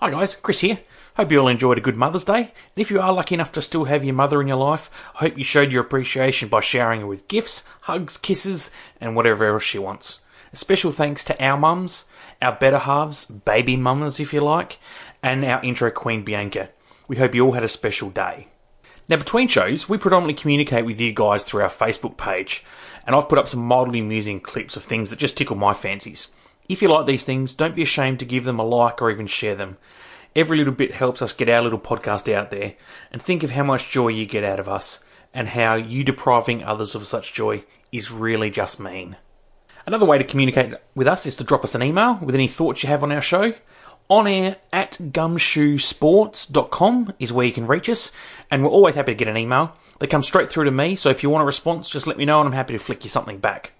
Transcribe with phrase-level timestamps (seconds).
[0.00, 0.78] Hi guys, Chris here.
[1.16, 2.38] Hope you all enjoyed a good Mother's Day.
[2.42, 5.24] And if you are lucky enough to still have your mother in your life, I
[5.24, 9.64] hope you showed your appreciation by showering her with gifts, hugs, kisses, and whatever else
[9.64, 10.20] she wants.
[10.52, 12.04] A special thanks to our mums,
[12.40, 14.78] our better halves, baby mamas if you like,
[15.20, 16.70] and our intro queen Bianca.
[17.08, 18.46] We hope you all had a special day.
[19.08, 22.64] Now, between shows, we predominantly communicate with you guys through our Facebook page,
[23.04, 26.28] and I've put up some mildly amusing clips of things that just tickle my fancies.
[26.68, 29.26] If you like these things, don't be ashamed to give them a like or even
[29.26, 29.78] share them.
[30.38, 32.74] Every little bit helps us get our little podcast out there,
[33.10, 35.00] and think of how much joy you get out of us,
[35.34, 39.16] and how you depriving others of such joy is really just mean.
[39.84, 42.84] Another way to communicate with us is to drop us an email with any thoughts
[42.84, 43.54] you have on our show.
[44.08, 48.12] On air at gumshoesports.com is where you can reach us,
[48.48, 49.74] and we're always happy to get an email.
[49.98, 52.24] They come straight through to me, so if you want a response, just let me
[52.24, 53.72] know and I'm happy to flick you something back.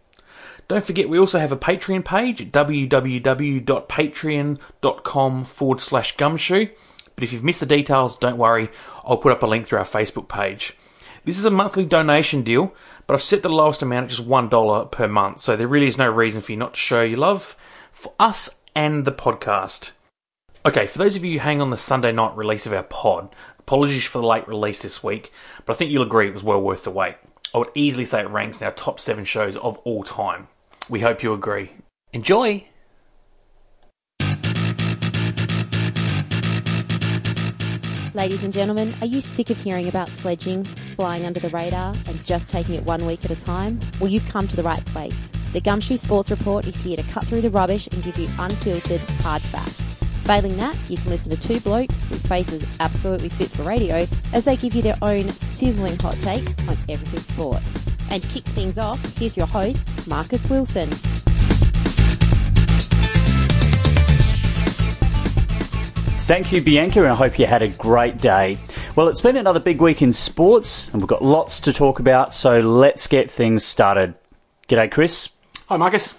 [0.69, 6.67] Don't forget, we also have a Patreon page at www.patreon.com forward slash gumshoe.
[7.15, 8.69] But if you've missed the details, don't worry,
[9.03, 10.77] I'll put up a link through our Facebook page.
[11.25, 12.75] This is a monthly donation deal,
[13.07, 15.97] but I've set the lowest amount at just $1 per month, so there really is
[15.97, 17.57] no reason for you not to show your love
[17.91, 19.93] for us and the podcast.
[20.67, 23.35] Okay, for those of you who hang on the Sunday night release of our pod,
[23.59, 25.33] apologies for the late release this week,
[25.65, 27.15] but I think you'll agree it was well worth the wait.
[27.55, 30.49] I would easily say it ranks in our top seven shows of all time.
[30.91, 31.71] We hope you agree.
[32.15, 32.67] Enjoy!
[38.15, 40.65] Ladies and gentlemen, are you sick of hearing about sledging,
[40.97, 43.79] flying under the radar, and just taking it one week at a time?
[44.01, 45.15] Well, you've come to the right place.
[45.53, 49.01] The Gumshoe Sports Report is here to cut through the rubbish and give you unfiltered,
[49.21, 49.81] hard facts.
[50.25, 54.47] Failing that, you can listen to two blokes with faces absolutely fit for radio as
[54.47, 57.63] they give you their own sizzling hot take on everything sport.
[58.11, 60.91] And to kick things off, here's your host, Marcus Wilson.
[66.29, 68.59] Thank you, Bianca, and I hope you had a great day.
[68.95, 72.35] Well, it's been another big week in sports, and we've got lots to talk about,
[72.35, 74.15] so let's get things started.
[74.69, 75.31] G'day, Chris.
[75.69, 76.19] Hi, Marcus.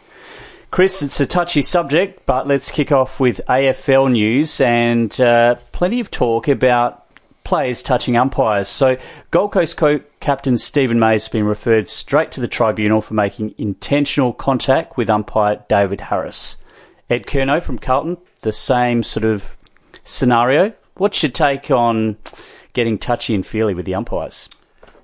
[0.72, 6.00] Chris, it's a touchy subject, but let's kick off with AFL news and uh, plenty
[6.00, 6.99] of talk about
[7.50, 8.68] players touching umpires.
[8.68, 8.96] So,
[9.32, 13.56] Gold Coast co- captain Steven May has been referred straight to the tribunal for making
[13.58, 16.58] intentional contact with umpire David Harris.
[17.10, 19.58] Ed Curnow from Carlton, the same sort of
[20.04, 20.74] scenario.
[20.98, 22.18] What's your take on
[22.74, 24.48] getting touchy and feely with the umpires?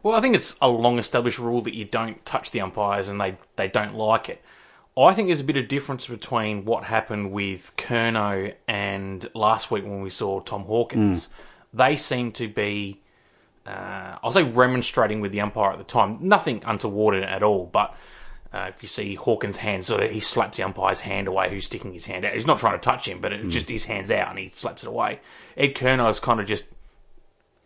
[0.03, 3.19] Well, I think it's a long established rule that you don't touch the umpires and
[3.19, 4.44] they, they don't like it.
[4.95, 9.83] I think there's a bit of difference between what happened with Curnow and last week
[9.83, 11.25] when we saw Tom Hawkins.
[11.25, 11.31] Hmm.
[11.75, 13.02] They seem to be,
[13.66, 16.18] uh, I'll say, remonstrating with the umpire at the time.
[16.22, 17.96] Nothing untoward at all, but
[18.53, 21.66] uh, if you see Hawkins' hand, sort of, he slaps the umpire's hand away who's
[21.66, 22.34] sticking his hand out.
[22.34, 24.84] He's not trying to touch him, but it's just his hand's out and he slaps
[24.84, 25.19] it away.
[25.58, 26.63] Ed Curnow's kind of just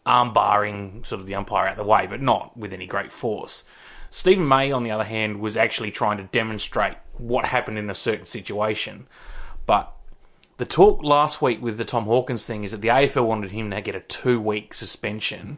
[0.04, 3.64] arm barring sort of the umpire out the way, but not with any great force.
[4.10, 7.96] Steven May, on the other hand, was actually trying to demonstrate what happened in a
[7.96, 9.06] certain situation.
[9.68, 9.94] But
[10.60, 13.72] the talk last week with the Tom Hawkins thing is that the AFL wanted him
[13.72, 15.58] to get a two week suspension.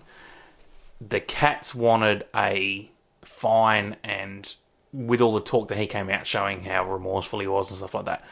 [1.02, 2.92] The Cats wanted a
[3.24, 4.54] fine, and
[4.94, 7.96] with all the talk that he came out showing how remorseful he was and stuff
[7.96, 8.24] like that.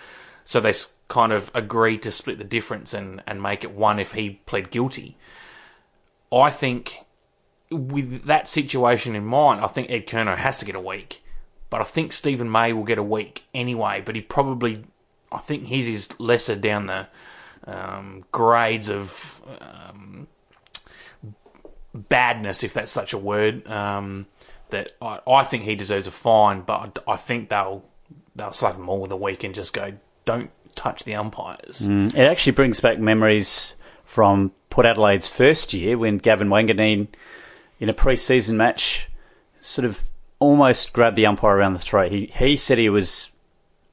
[0.45, 0.75] So they
[1.07, 4.69] kind of agreed to split the difference and, and make it one if he pled
[4.69, 5.17] guilty.
[6.31, 6.99] I think
[7.71, 11.23] with that situation in mind, I think Ed Curnow has to get a week.
[11.71, 14.03] But I think Steven May will get a week anyway.
[14.05, 14.83] But he probably,
[15.31, 17.07] I think he's his is lesser down the
[17.65, 20.27] um, grades of um,
[21.93, 23.67] badness, if that's such a word.
[23.67, 24.27] Um,
[24.69, 27.83] that I, I think he deserves a fine, but I, think they'll
[28.35, 29.93] they'll slap him all the week and just go,
[30.25, 31.81] don't touch the umpires.
[32.15, 33.73] It actually brings back memories
[34.05, 37.07] from Port Adelaide's first year when Gavin Wanganeen,
[37.79, 39.09] in a pre-season match,
[39.61, 40.03] sort of
[40.39, 42.11] almost grabbed the umpire around the throat.
[42.11, 43.31] He he said he was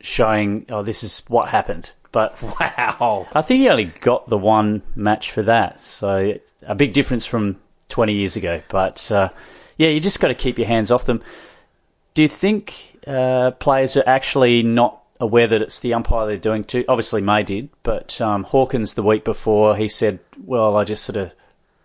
[0.06, 3.26] showing, oh, this is what happened, but Wow.
[3.34, 5.80] I think he only got the one match for that.
[5.80, 7.56] So a big difference from
[7.88, 8.62] 20 years ago.
[8.68, 9.30] But uh,
[9.76, 11.20] yeah, you just got to keep your hands off them.
[12.14, 16.64] Do you think uh, players are actually not aware that it's the umpire they're doing
[16.64, 16.84] to?
[16.88, 21.16] Obviously, May did, but um, Hawkins the week before he said, "Well, I just sort
[21.18, 21.32] of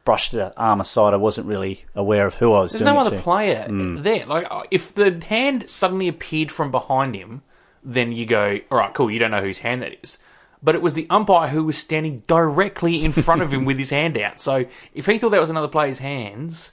[0.06, 1.14] brushed the arm aside.
[1.14, 3.66] I wasn't really aware of who I was There's doing no it other to." player
[3.70, 4.26] there.
[4.26, 7.42] Like, if the hand suddenly appeared from behind him,
[7.84, 10.18] then you go, all right, cool, you don't know whose hand that is.
[10.64, 13.90] But it was the umpire who was standing directly in front of him with his
[13.90, 14.40] hand out.
[14.40, 16.72] So if he thought that was another player's hands,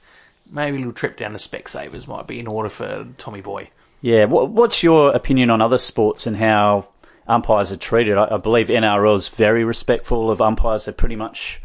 [0.51, 3.71] maybe a little trip down to Specsavers might be in order for Tommy Boy.
[4.03, 6.89] Yeah, what's your opinion on other sports and how
[7.29, 8.17] umpires are treated.
[8.17, 10.87] I, believe NRL is very respectful of umpires.
[10.87, 11.61] They're pretty much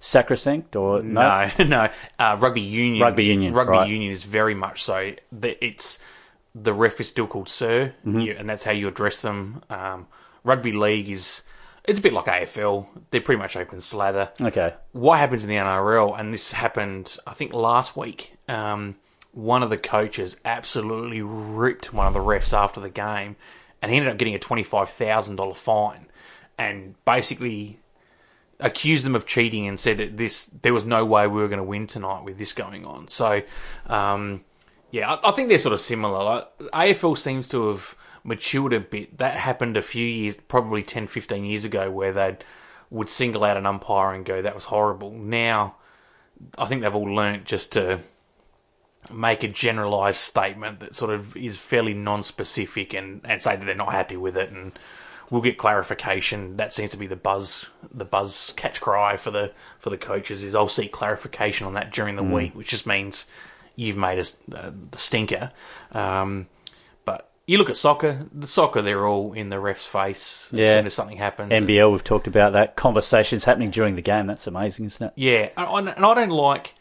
[0.00, 1.50] sacrosanct, or no?
[1.58, 1.88] No, no.
[2.18, 3.02] Uh, rugby union.
[3.02, 3.88] Rugby union, Rugby right.
[3.88, 5.12] union is very much so.
[5.42, 5.98] It's
[6.54, 8.20] the ref is still called sir, Mm-hmm.
[8.20, 9.62] you, and that's how you address them.
[9.70, 10.06] Um,
[10.44, 11.42] rugby league is
[11.84, 12.86] it's a bit like AFL.
[13.10, 14.30] They're pretty much open slather.
[14.40, 14.72] Okay.
[14.92, 18.34] What happens in the NRL, and this happened, I think, last week.
[18.48, 18.96] Um,
[19.32, 23.34] one of the coaches absolutely ripped one of the refs after the game,
[23.82, 26.06] and he ended up getting a twenty-five thousand dollar fine,
[26.56, 27.80] and basically
[28.60, 31.58] accused them of cheating and said that this there was no way we were going
[31.58, 33.08] to win tonight with this going on.
[33.08, 33.42] So,
[33.88, 34.44] um,
[34.94, 36.22] yeah, I, I think they're sort of similar.
[36.22, 39.18] Like, AFL seems to have matured a bit.
[39.18, 42.36] That happened a few years, probably 10, 15 years ago, where they
[42.90, 45.74] would single out an umpire and go, "That was horrible." Now,
[46.56, 47.98] I think they've all learnt just to
[49.12, 53.74] make a generalised statement that sort of is fairly non-specific and, and say that they're
[53.74, 54.78] not happy with it and
[55.28, 56.56] we'll get clarification.
[56.56, 59.50] That seems to be the buzz, the buzz catch cry for the
[59.80, 62.32] for the coaches is I'll seek clarification on that during the mm.
[62.32, 63.26] week, which just means
[63.76, 65.50] you've made us uh, the stinker.
[65.92, 66.46] Um,
[67.04, 70.76] but you look at soccer, the soccer they're all in the ref's face as Yeah.
[70.78, 71.52] soon as something happens.
[71.52, 72.76] NBL, we've talked about that.
[72.76, 74.26] Conversations happening during the game.
[74.26, 75.12] That's amazing, isn't it?
[75.16, 76.74] Yeah, and and I don't like,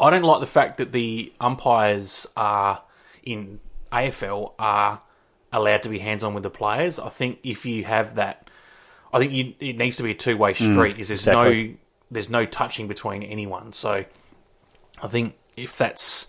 [0.00, 2.82] I don't like the fact that the umpires are
[3.22, 3.60] in
[3.92, 5.02] AFL are
[5.52, 6.98] allowed to be hands on with the players.
[6.98, 8.48] I think if you have that,
[9.12, 10.98] I think you, it needs to be a two way street.
[10.98, 11.74] is there's no
[12.10, 13.72] there's no touching between anyone.
[13.74, 14.04] So
[15.02, 16.26] I think if that's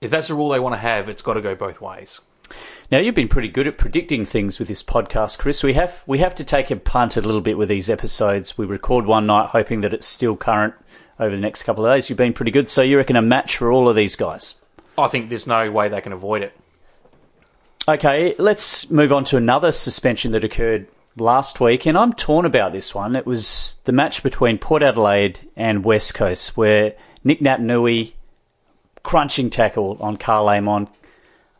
[0.00, 2.20] if that's the rule they want to have, it's got to go both ways.
[2.90, 5.62] Now you've been pretty good at predicting things with this podcast, Chris.
[5.62, 8.58] We have we have to take a punt a little bit with these episodes.
[8.58, 10.74] We record one night hoping that it's still current
[11.18, 12.08] over the next couple of days.
[12.08, 14.56] You've been pretty good, so you reckon a match for all of these guys?
[14.98, 16.52] I think there's no way they can avoid it.
[17.86, 22.72] Okay, let's move on to another suspension that occurred last week, and I'm torn about
[22.72, 23.16] this one.
[23.16, 28.12] It was the match between Port Adelaide and West Coast, where Nic Naitanui
[29.02, 30.88] crunching tackle on Karl Amon.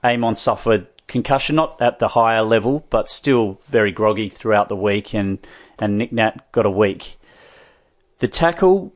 [0.02, 5.12] Amon suffered concussion, not at the higher level, but still very groggy throughout the week,
[5.14, 5.38] and,
[5.78, 7.18] and Nick Nat got a week.
[8.18, 8.92] The tackle,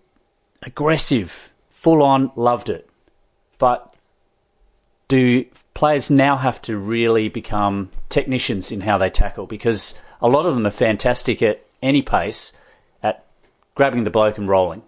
[0.62, 2.88] aggressive, full on, loved it.
[3.58, 3.94] But
[5.08, 5.44] do
[5.74, 9.46] players now have to really become technicians in how they tackle?
[9.46, 12.52] Because a lot of them are fantastic at any pace
[13.02, 13.26] at
[13.74, 14.82] grabbing the bloke and rolling.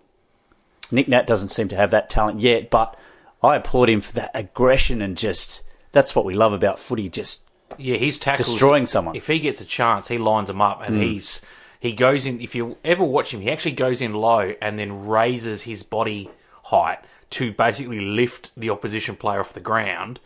[0.91, 2.97] Nick Nat doesn't seem to have that talent yet, but
[3.43, 5.63] I applaud him for that aggression and just
[5.93, 7.09] that's what we love about footy.
[7.09, 7.47] Just
[7.79, 9.17] Yeah, he's tackles Destroying someone.
[9.17, 11.03] If he gets a chance, he lines them up, and mm.
[11.03, 11.41] he's
[11.81, 12.41] he goes in.
[12.41, 16.31] If you ever watch him, he actually goes in low and then raises his body
[16.65, 16.99] height
[17.31, 20.21] to basically lift the opposition player off the ground,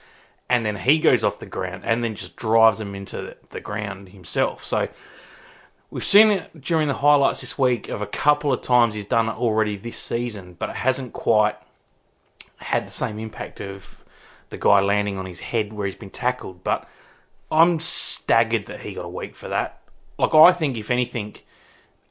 [0.49, 4.11] and then he goes off the ground and then just drives him into the ground
[4.11, 4.65] himself.
[4.65, 4.89] So.
[5.93, 9.29] We've seen it during the highlights this week of a couple of times he's done
[9.29, 11.57] it already this season, but it hasn't quite
[12.59, 14.05] had the same impact of
[14.51, 16.63] the guy landing on his head where he's been tackled.
[16.63, 16.89] But
[17.51, 19.81] I'm staggered that he got a week for that.
[20.17, 21.37] Like, I think, if anything,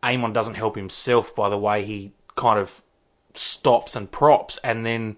[0.04, 2.82] Amon doesn't help himself by the way he kind of
[3.34, 5.18] stops and props, and then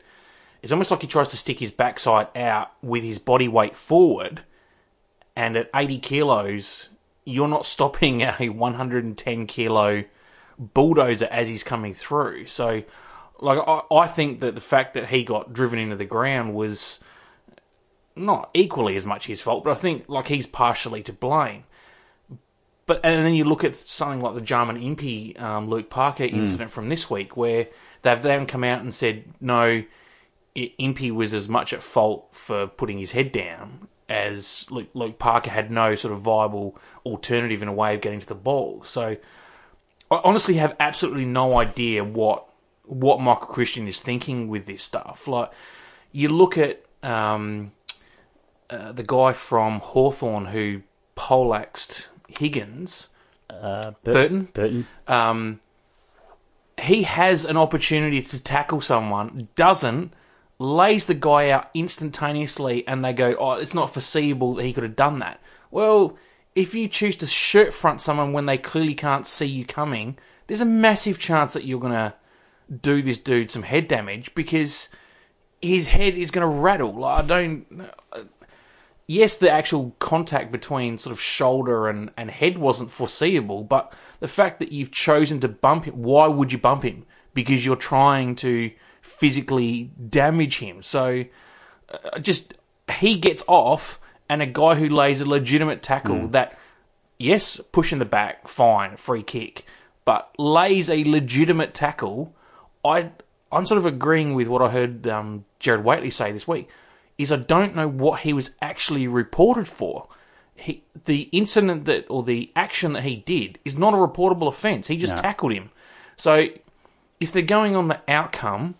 [0.62, 4.42] it's almost like he tries to stick his backside out with his body weight forward.
[5.36, 6.90] And at 80 kilos,
[7.26, 10.04] you're not stopping a 110 kilo
[10.58, 12.46] bulldozer as he's coming through.
[12.46, 12.84] So,
[13.40, 17.00] like, I, I think that the fact that he got driven into the ground was
[18.16, 21.64] not equally as much his fault, but I think like he's partially to blame.
[22.86, 26.72] But and then you look at something like the Jarman Impey um, Luke Parker incident
[26.72, 27.68] from this week, where
[28.02, 29.84] they've then come out and said no,
[30.56, 35.50] Impey was as much at fault for putting his head down as Luke, Luke Parker
[35.50, 38.84] had no sort of viable alternative in a way of getting to the ball.
[38.84, 39.16] So
[40.12, 42.46] I honestly have absolutely no idea what
[42.84, 45.28] what Michael Christian is thinking with this stuff.
[45.28, 45.50] Like
[46.12, 47.72] you look at um,
[48.70, 50.82] uh, the guy from Hawthorn who
[51.16, 53.10] poleaxed Higgins,
[53.50, 54.50] uh, Burton.
[54.54, 54.88] Burton.
[55.08, 55.62] um,
[56.82, 60.14] he has an opportunity to tackle someone, doesn't,
[60.62, 64.84] lays the guy out instantaneously, and they go, "Oh, it's not foreseeable that he could
[64.84, 65.40] have done that."
[65.72, 66.18] Well,
[66.56, 70.62] if you choose to shirt front someone when they clearly can't see you coming, there's
[70.62, 72.16] a massive chance that you're gonna
[72.82, 74.90] do this dude some head damage because
[75.62, 76.94] his head is gonna rattle.
[76.94, 78.24] Like I don't uh,
[79.08, 84.28] yes, the actual contact between sort of shoulder and, and head wasn't foreseeable, but the
[84.28, 87.06] fact that you've chosen to bump him, why would you bump him?
[87.34, 88.72] Because you're trying to
[89.22, 90.82] physically damage him.
[90.82, 91.26] So,
[91.94, 92.56] uh, just
[93.00, 96.58] he gets off, and a guy who lays a legitimate tackle that
[97.20, 99.64] yes, push in the back, fine, free kick,
[100.06, 102.36] but lays a legitimate tackle.
[102.84, 103.12] I
[103.52, 106.68] I'm sort of agreeing with what I heard um, Gerard Whateley say this week.
[107.20, 110.08] Is I don't know what he was actually reported for.
[110.56, 114.88] He, the incident that or the action that he did is not a reportable offence.
[114.88, 115.22] He just No.
[115.22, 115.70] tackled him.
[116.18, 116.48] So
[117.20, 118.76] if they're going on the outcome,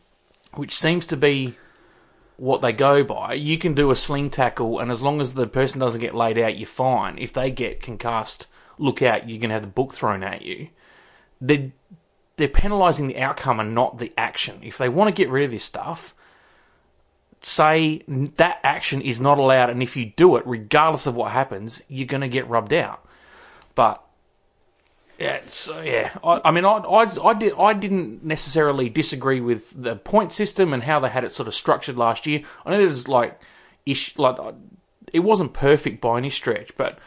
[0.56, 1.56] which seems to be
[2.38, 5.48] what they go by, you can do a sling tackle, and as long as the
[5.48, 7.18] person doesn't get laid out, you're fine.
[7.18, 10.70] If they get concussed, look out, you're going to have the book thrown at you.
[11.40, 11.72] They're,
[12.38, 14.60] they're penalising the outcome and not the action.
[14.64, 16.16] If they want to get rid of this stuff,
[17.42, 21.82] say that action is not allowed, and if you do it, regardless of what happens,
[21.88, 23.08] you're going to get rubbed out.
[23.76, 24.04] But
[25.22, 26.12] yeah, it's, uh, yeah.
[26.24, 30.74] I, I mean, I, I, I, did, I didn't necessarily disagree with the point system
[30.74, 32.42] and how they had it sort of structured last year.
[32.66, 33.40] I know there's like,
[33.86, 34.54] ish, like uh,
[35.14, 36.98] it wasn't perfect by any stretch, but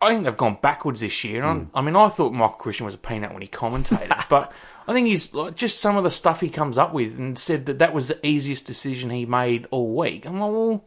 [0.00, 1.44] I think they've gone backwards this year.
[1.44, 4.52] And I, I mean, I thought Michael Christian was a peanut when he commentated, but
[4.88, 7.66] I think he's like, just some of the stuff he comes up with and said
[7.66, 10.26] that that was the easiest decision he made all week.
[10.26, 10.84] I'm like, well,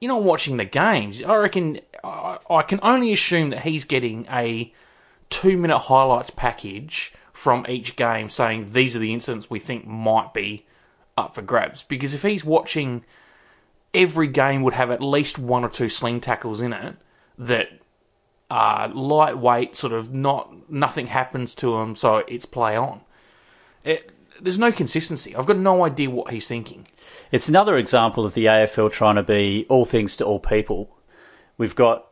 [0.00, 1.22] you're not watching the games.
[1.22, 4.70] I reckon I, I can only assume that he's getting a
[5.34, 10.32] two minute highlights package from each game saying these are the incidents we think might
[10.32, 10.64] be
[11.16, 11.82] up for grabs.
[11.82, 13.04] Because if he's watching
[13.92, 16.96] every game would have at least one or two sling tackles in it
[17.36, 17.68] that
[18.48, 23.00] are lightweight, sort of not nothing happens to them, so it's play on.
[23.82, 25.34] It, there's no consistency.
[25.34, 26.86] I've got no idea what he's thinking.
[27.32, 30.96] It's another example of the AFL trying to be all things to all people.
[31.58, 32.06] We've got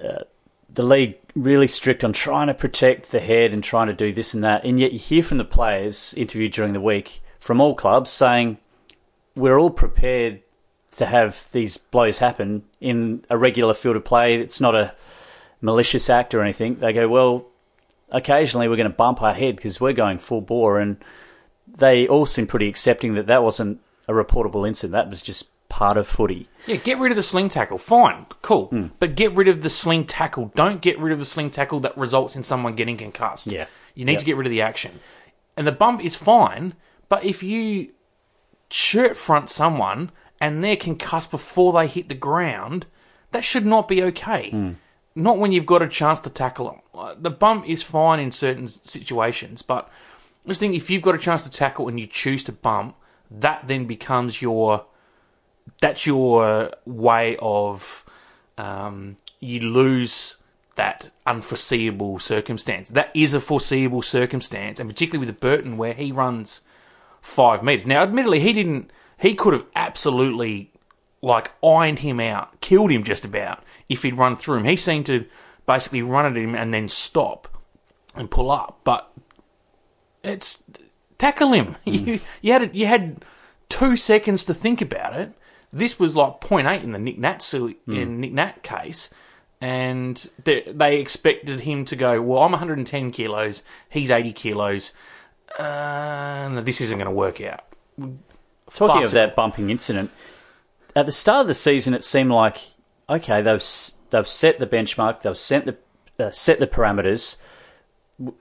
[0.00, 0.24] uh,
[0.74, 4.34] the league really strict on trying to protect the head and trying to do this
[4.34, 7.74] and that, and yet you hear from the players interviewed during the week from all
[7.74, 8.58] clubs saying
[9.34, 10.42] we're all prepared
[10.92, 14.36] to have these blows happen in a regular field of play.
[14.36, 14.94] It's not a
[15.60, 16.76] malicious act or anything.
[16.76, 17.46] They go, well,
[18.10, 20.96] occasionally we're going to bump our head because we're going full bore, and
[21.66, 24.92] they all seem pretty accepting that that wasn't a reportable incident.
[24.92, 26.48] That was just part of footy.
[26.66, 27.78] Yeah, get rid of the sling tackle.
[27.78, 28.90] Fine, cool.
[28.98, 30.52] But get rid of the sling tackle.
[30.54, 33.46] Don't get rid of the sling tackle that results in someone getting concussed.
[33.46, 33.66] Yeah.
[33.94, 34.18] You need Yep.
[34.20, 35.00] to get rid of the action.
[35.56, 36.74] And the bump is fine,
[37.08, 37.92] but if you
[38.70, 40.10] shirt front someone
[40.40, 42.86] and they're concussed before they hit the ground,
[43.32, 44.74] that should not be okay.
[45.14, 46.80] Not when you've got a chance to tackle them.
[46.94, 49.88] Uh, The bump is fine in certain situations, but
[50.44, 52.96] I just think if you've got a chance to tackle and you choose to bump,
[53.30, 54.86] that then becomes your
[55.80, 58.04] that's your way of
[58.58, 60.36] um, you lose
[60.76, 62.88] that unforeseeable circumstance.
[62.90, 66.62] That is a foreseeable circumstance, and particularly with Burton, where he runs
[67.20, 67.86] five meters.
[67.86, 68.90] Now, admittedly, he didn't.
[69.18, 70.72] He could have absolutely
[71.22, 74.64] like ironed him out, killed him just about if he'd run through him.
[74.64, 75.26] He seemed to
[75.66, 77.48] basically run at him and then stop
[78.14, 79.12] and pull up, but
[80.22, 80.62] it's
[81.18, 81.76] tackle him.
[81.84, 83.24] You you had you had
[83.68, 85.32] two seconds to think about it.
[85.72, 89.10] This was like 0.8 in the Nick Nat su- in Nick Nat case,
[89.60, 92.20] and they, they expected him to go.
[92.20, 93.62] Well, I'm 110 kilos.
[93.88, 94.92] He's 80 kilos.
[95.58, 97.64] Uh, no, this isn't going to work out.
[97.98, 98.16] Talking
[98.68, 99.10] of Farcical.
[99.12, 100.10] that bumping incident,
[100.94, 102.72] at the start of the season, it seemed like
[103.08, 103.64] okay, they've
[104.10, 105.76] they've set the benchmark, they've set the
[106.24, 107.36] uh, set the parameters.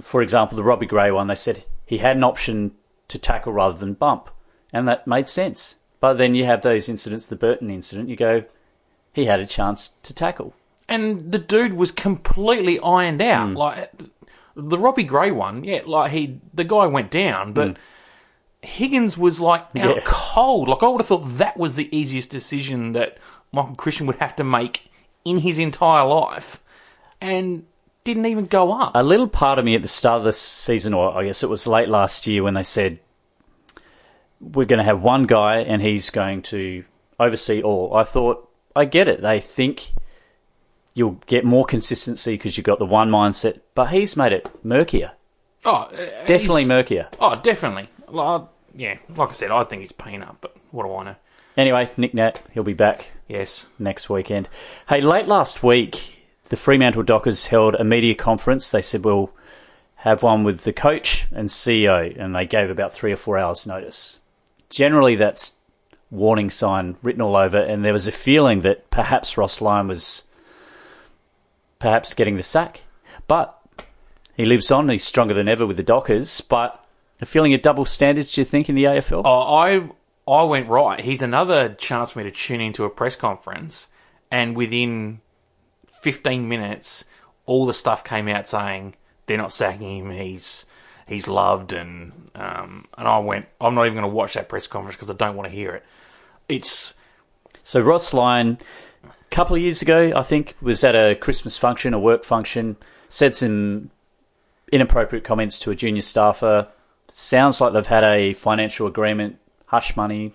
[0.02, 2.74] For example, the Robbie Gray one, they said he had an option
[3.08, 4.30] to tackle rather than bump,
[4.72, 5.76] and that made sense.
[6.00, 8.44] But then you have those incidents, the Burton incident, you go,
[9.14, 10.54] he had a chance to tackle.
[10.88, 13.50] and the dude was completely ironed out.
[13.50, 13.58] Mm.
[13.58, 13.92] Like
[14.56, 17.78] the Robbie Gray one, yeah, like he the guy went down, but mm.
[18.62, 20.02] Higgins was like out Yeah.
[20.06, 20.68] cold.
[20.68, 23.18] Like I would have thought that was the easiest decision that
[23.52, 24.90] Michael Christian would have to make
[25.26, 26.62] in his entire life,
[27.22, 27.66] and
[28.04, 28.92] didn't even go up.
[28.96, 31.50] A little part of me at the start of this season, or I guess it
[31.50, 33.00] was late last year, when they said
[34.42, 36.84] we're going to have one guy and he's going to
[37.20, 37.94] oversee all.
[37.96, 39.22] I thought, I get it.
[39.22, 39.94] They think
[40.94, 45.12] you'll get more consistency because you've got the one mindset, but he's made it murkier.
[45.66, 47.08] oh, uh, Definitely murkier.
[47.20, 47.90] Oh, definitely.
[48.08, 48.44] Like,
[48.76, 51.16] yeah, like I said, I think it's peanut, but what do I know?
[51.58, 53.68] Anyway, Nick Nat, he'll be back Yes.
[53.78, 54.48] next weekend.
[54.88, 58.72] Hey, late last week, the Fremantle Dockers held a media conference.
[58.72, 59.32] They said we'll
[59.98, 63.68] have one with the coach and CEO, and they gave about three or four hours'
[63.68, 64.19] notice.
[64.70, 65.56] Generally, that's
[66.12, 70.24] warning sign written all over, and there was a feeling that perhaps Ross Lyon was
[71.80, 72.84] perhaps getting the sack.
[73.28, 73.60] But
[74.36, 76.84] he lives on, he's stronger than ever with the Dockers, but
[77.22, 79.24] a feeling of double standards, do you think, in the AFL?
[79.26, 79.90] Oh, I
[80.32, 81.00] I went right.
[81.00, 83.88] He's another chance for me to tune into a press conference,
[84.32, 85.22] and within
[85.88, 87.06] fifteen minutes,
[87.46, 88.96] all the stuff came out saying
[89.26, 90.12] they're not sacking him.
[90.12, 90.66] He's
[91.10, 93.48] he's loved, and um, and I went.
[93.60, 95.72] I'm not even going to watch that press conference because I don't want to hear
[95.74, 95.84] it.
[96.48, 96.94] It's
[97.64, 98.58] So Ross Lyon,
[99.04, 102.78] a couple of years ago, I think, was at a Christmas function, a work function,
[103.10, 103.90] said some
[104.72, 106.68] inappropriate comments to a junior staffer.
[107.08, 110.34] Sounds like they've had a financial agreement, hush money,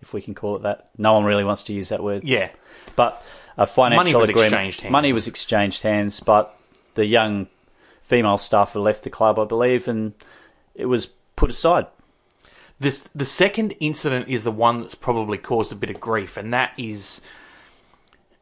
[0.00, 0.88] if we can call it that.
[0.96, 2.22] No one really wants to use that word.
[2.24, 2.50] yeah,
[2.94, 3.24] But
[3.56, 4.52] a financial Money was agreement.
[4.54, 4.92] exchanged hands.
[4.92, 6.56] Money was exchanged hands, but
[6.94, 7.48] the young
[8.06, 10.14] female staff staffer left the club, I believe, and
[10.74, 11.86] it was put aside.
[12.78, 16.52] This the second incident is the one that's probably caused a bit of grief, and
[16.54, 17.20] that is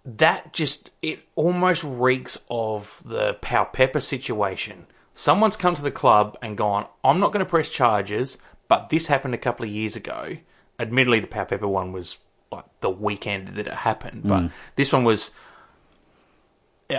[0.05, 4.87] that just it almost reeks of the Powell-Pepper situation.
[5.15, 8.37] Someone's come to the club and gone, I'm not going to press charges,
[8.69, 10.39] but this happened a couple of years ago.
[10.79, 12.19] Admittedly, the Powell-Pepper one was
[12.51, 14.51] like the weekend that it happened, but mm.
[14.75, 15.31] this one was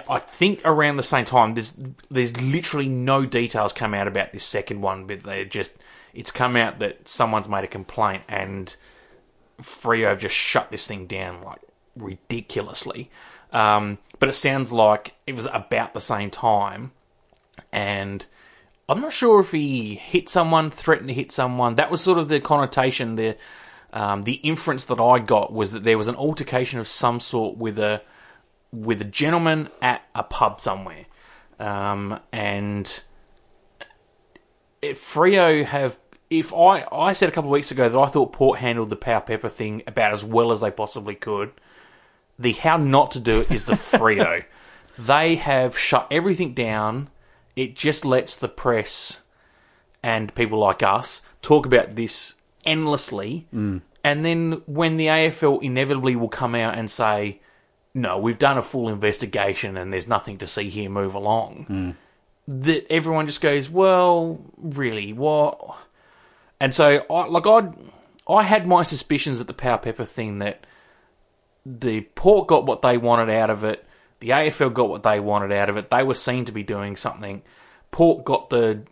[0.09, 1.53] I think around the same time.
[1.53, 1.73] There's
[2.09, 5.73] there's literally no details come out about this second one, but they just
[6.13, 8.75] it's come out that someone's made a complaint and
[9.61, 11.59] Freo have just shut this thing down like
[11.97, 13.09] ridiculously.
[13.51, 16.91] Um, but it sounds like it was about the same time,
[17.71, 18.25] and
[18.87, 21.75] I'm not sure if he hit someone, threatened to hit someone.
[21.75, 23.15] That was sort of the connotation.
[23.15, 23.37] The
[23.93, 27.57] um, the inference that I got was that there was an altercation of some sort
[27.57, 28.01] with a
[28.83, 31.05] with a gentleman at a pub somewhere,
[31.59, 33.01] um, and
[34.81, 35.97] if Freo have.
[36.27, 38.95] If I I said a couple of weeks ago that I thought Port handled the
[38.95, 41.51] Powell-Pepper thing about as well as they possibly could,
[42.39, 44.43] the how not to do it is the Freo.
[44.97, 47.09] they have shut everything down.
[47.55, 49.21] It just lets the press
[50.01, 52.33] and people like us talk about this
[52.65, 53.47] endlessly.
[54.03, 57.39] And then when the AFL inevitably will come out and say,
[57.95, 61.91] no, we've done a full investigation and there's nothing to see here, move along, hmm.
[62.47, 65.77] that everyone just goes, well, really, what?
[66.59, 67.69] And so, I, like, I
[68.27, 70.65] I had my suspicions at the Powell-Pepper thing that
[71.65, 73.85] the Port got what they wanted out of it,
[74.19, 75.89] the AFL got what they wanted out of it.
[75.89, 77.43] They were seen to be doing something.
[77.91, 78.83] Port got the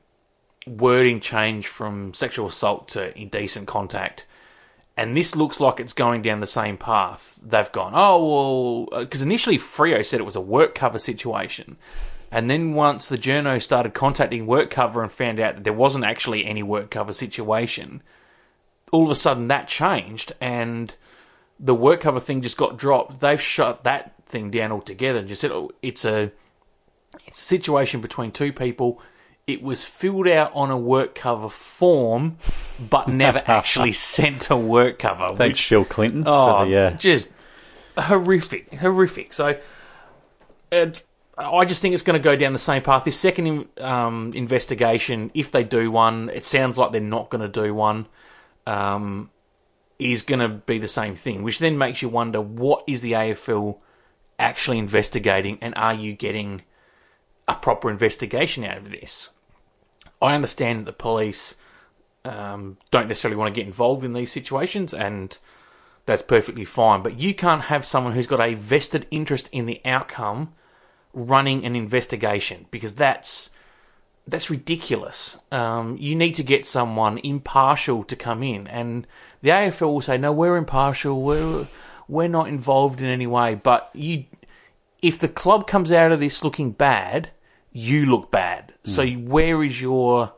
[0.65, 4.25] wording change from sexual assault to indecent contact.
[4.95, 7.39] And this looks like it's going down the same path.
[7.43, 11.77] They've gone, oh, well, uh, because initially Freo said it was a work cover situation.
[12.31, 16.05] And then once the journo started contacting work cover and found out that there wasn't
[16.05, 18.01] actually any work cover situation,
[18.91, 20.95] all of a sudden that changed and
[21.59, 23.19] the work cover thing just got dropped.
[23.19, 26.31] They've shut that thing down altogether and just said oh, it's a
[27.27, 29.01] it's a situation between two people.
[29.45, 32.37] It was filled out on a work cover form,
[32.89, 35.35] but never actually sent to work cover.
[35.35, 36.23] Thanks, which- Phil Clinton.
[36.25, 37.29] Oh, for the, uh, just
[37.97, 39.33] horrific, horrific.
[39.33, 39.59] So,
[40.71, 41.03] it,
[41.37, 43.03] I just think it's going to go down the same path.
[43.03, 47.47] This second um, investigation, if they do one, it sounds like they're not going to
[47.61, 48.05] do one.
[48.65, 49.29] Um,
[49.99, 53.11] is going to be the same thing, which then makes you wonder what is the
[53.11, 53.77] AFL
[54.39, 56.61] actually investigating, and are you getting
[57.47, 59.29] a proper investigation out of this?
[60.21, 61.55] I understand that the police
[62.25, 65.37] um, don't necessarily want to get involved in these situations, and
[66.05, 67.01] that's perfectly fine.
[67.01, 70.53] But you can't have someone who's got a vested interest in the outcome
[71.13, 73.49] running an investigation because that's
[74.25, 75.37] that's ridiculous.
[75.51, 79.05] Um, you need to get someone impartial to come in, and
[79.41, 81.21] the AFL will say, "No, we're impartial.
[81.21, 81.67] We're
[82.07, 84.25] we're not involved in any way." But you,
[85.03, 87.29] if the club comes out of this looking bad,
[87.73, 88.73] you look bad.
[88.85, 89.27] So hmm.
[89.27, 90.33] where is your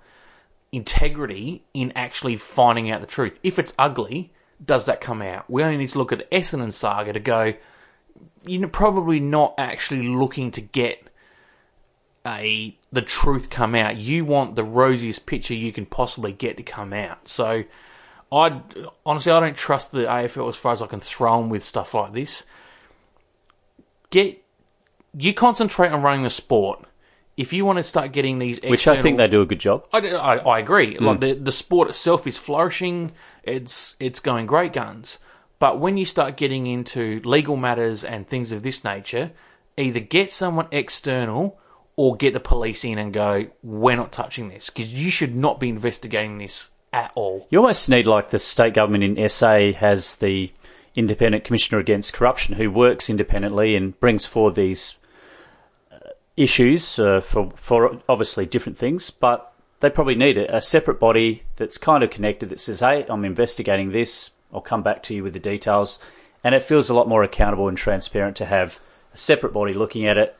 [0.71, 3.39] integrity in actually finding out the truth?
[3.43, 5.49] If it's ugly, does that come out?
[5.49, 7.53] We only need to look at the Essendon saga to go.
[8.45, 11.09] You're probably not actually looking to get
[12.25, 13.97] a the truth come out.
[13.97, 17.27] You want the rosiest picture you can possibly get to come out.
[17.27, 17.65] So,
[18.31, 18.61] I
[19.05, 21.93] honestly I don't trust the AFL as far as I can throw them with stuff
[21.93, 22.45] like this.
[24.09, 24.44] Get
[25.17, 26.83] you concentrate on running the sport.
[27.37, 29.85] If you want to start getting these, which I think they do a good job.
[29.91, 30.95] I, I, I agree.
[30.95, 31.01] Mm.
[31.01, 33.11] Like the the sport itself is flourishing.
[33.43, 35.19] It's it's going great guns.
[35.59, 39.31] But when you start getting into legal matters and things of this nature,
[39.77, 41.59] either get someone external
[41.97, 45.59] or get the police in and go, "We're not touching this," because you should not
[45.59, 47.47] be investigating this at all.
[47.49, 50.51] You almost need like the state government in SA has the
[50.95, 54.95] independent commissioner against corruption who works independently and brings forward these
[56.37, 61.43] issues uh, for for obviously different things, but they probably need a, a separate body
[61.55, 64.31] that's kind of connected that says, "Hey, I'm investigating this.
[64.53, 65.99] I'll come back to you with the details."
[66.43, 68.79] And it feels a lot more accountable and transparent to have
[69.13, 70.37] a separate body looking at it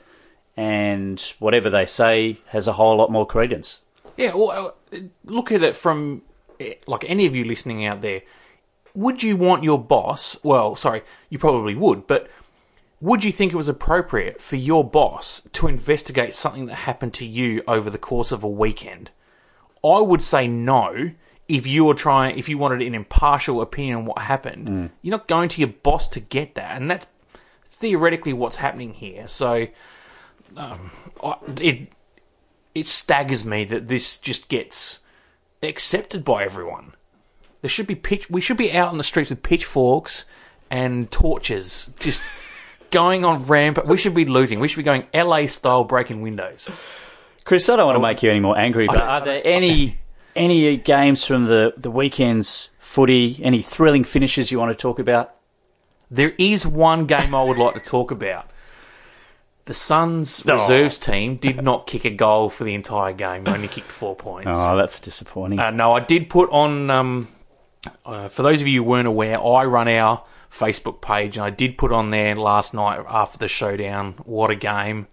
[0.57, 3.81] and whatever they say has a whole lot more credence.
[4.17, 6.21] Yeah, well, uh, look at it from
[6.59, 8.21] eh, like any of you listening out there.
[8.93, 10.37] Would you want your boss?
[10.41, 12.29] Well, sorry, you probably would, but
[13.05, 17.25] would you think it was appropriate for your boss to investigate something that happened to
[17.25, 19.11] you over the course of a weekend?
[19.83, 21.11] I would say no.
[21.47, 25.27] If you were trying, if you wanted an impartial opinion on what happened, you're not
[25.27, 27.05] going to your boss to get that, and that's
[27.63, 29.27] theoretically what's happening here.
[29.27, 29.67] So,
[30.57, 30.89] um,
[31.23, 31.89] I, it
[32.73, 35.01] it staggers me that this just gets
[35.61, 36.93] accepted by everyone.
[37.61, 38.27] There should be pitch.
[38.27, 40.25] We should be out on the streets with pitchforks
[40.71, 42.23] and torches, just
[42.91, 43.87] going on rampant.
[43.87, 44.59] We should be looting.
[44.59, 46.69] We should be going LA style, breaking windows.
[47.43, 49.97] Chris, I don't want to make you any more angry, but are there any
[50.35, 55.33] any games from the, the weekend's footy, any thrilling finishes you want to talk about?
[56.11, 58.49] There is one game I would like to talk about.
[59.65, 60.55] The Suns Oh.
[60.55, 63.45] reserves team did not kick a goal for the entire game.
[63.45, 64.51] They only kicked four points.
[64.53, 65.59] Oh, that's disappointing.
[65.59, 66.89] Uh, no, I did put on.
[66.91, 67.27] Um,
[68.05, 70.23] uh, for those of you who weren't aware, I run our
[70.55, 74.13] Facebook page, and I did put on there last night after the showdown.
[74.23, 75.07] What a game!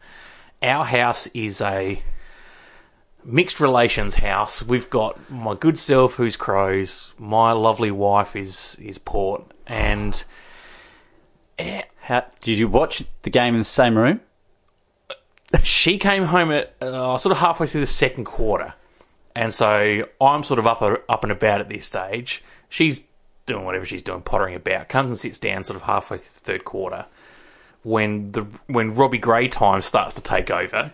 [0.62, 2.00] Our house is a
[3.24, 4.62] mixed relations house.
[4.62, 7.14] We've got my good self, who's Crows.
[7.18, 10.22] My lovely wife is is Port, and
[11.58, 14.20] eh, How, did you watch the game in the same room?
[15.64, 18.74] she came home at uh, sort of halfway through the second quarter,
[19.34, 22.44] and so I'm sort of up up and about at this stage.
[22.68, 23.06] She's
[23.46, 24.88] doing whatever she's doing, pottering about.
[24.88, 27.06] Comes and sits down, sort of halfway through the third quarter,
[27.82, 30.92] when the when Robbie Gray time starts to take over.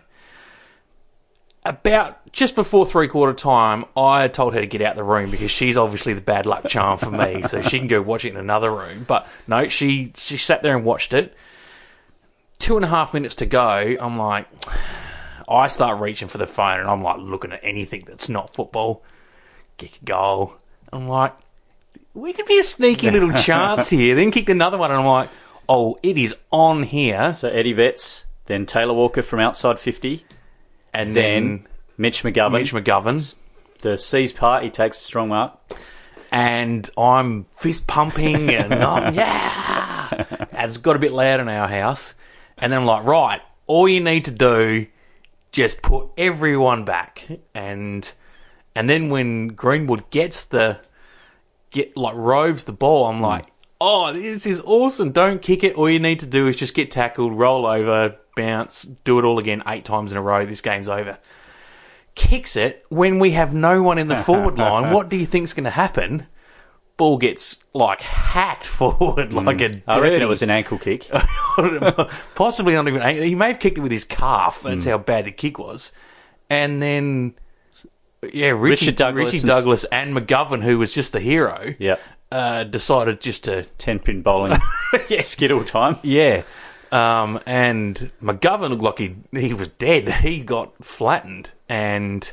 [1.64, 5.50] About just before three quarter time, I told her to get out the room because
[5.50, 8.36] she's obviously the bad luck charm for me, so she can go watch it in
[8.36, 9.04] another room.
[9.06, 11.34] But no, she she sat there and watched it
[12.58, 14.46] two and a half minutes to go, I'm like,
[15.48, 19.02] I start reaching for the phone and I'm like looking at anything that's not football.
[19.76, 20.56] Kick a goal.
[20.92, 21.34] I'm like,
[22.18, 24.14] we could be a sneaky little chance here.
[24.14, 25.28] Then kicked another one and I'm like,
[25.68, 27.32] oh, it is on here.
[27.32, 30.24] So Eddie Betts, then Taylor Walker from outside 50,
[30.92, 32.52] And then then Mitch McGovern.
[32.52, 33.36] Mitch McGovern's.
[33.80, 35.58] the C's part, he takes a strong mark.
[36.30, 40.46] And I'm fist pumping and I'm, yeah.
[40.52, 42.14] It's got a bit loud in our house.
[42.58, 44.86] And then I'm like, right, all you need to do,
[45.52, 47.26] just put everyone back.
[47.54, 48.10] And
[48.74, 50.80] and then when Greenwood gets the
[51.70, 53.24] get like roves the ball, I'm hmm.
[53.24, 53.46] like,
[53.80, 55.12] oh, this is awesome.
[55.12, 55.76] Don't kick it.
[55.76, 59.38] All you need to do is just get tackled, roll over, bounce, do it all
[59.38, 60.46] again eight times in a row.
[60.46, 61.18] This game's over.
[62.14, 64.92] Kicks it when we have no one in the forward line.
[64.92, 66.26] What do you think's going to happen?
[66.96, 69.38] Ball gets like hacked forward hmm.
[69.38, 69.82] like a dirty.
[69.86, 71.08] I reckon it was an ankle kick.
[72.34, 73.22] Possibly not even.
[73.22, 74.62] He may have kicked it with his calf.
[74.62, 74.90] That's hmm.
[74.90, 75.92] how bad the kick was.
[76.50, 77.34] And then,
[78.32, 82.00] yeah, Richie, Richard Douglas Richie and- Douglas and McGovern, who was just the hero, yep.
[82.32, 84.58] uh, decided just to 10 pin bowling.
[85.20, 85.96] Skittle time.
[86.02, 86.42] yeah.
[86.90, 90.08] Um, and McGovern looked like he he was dead.
[90.08, 92.32] He got flattened, and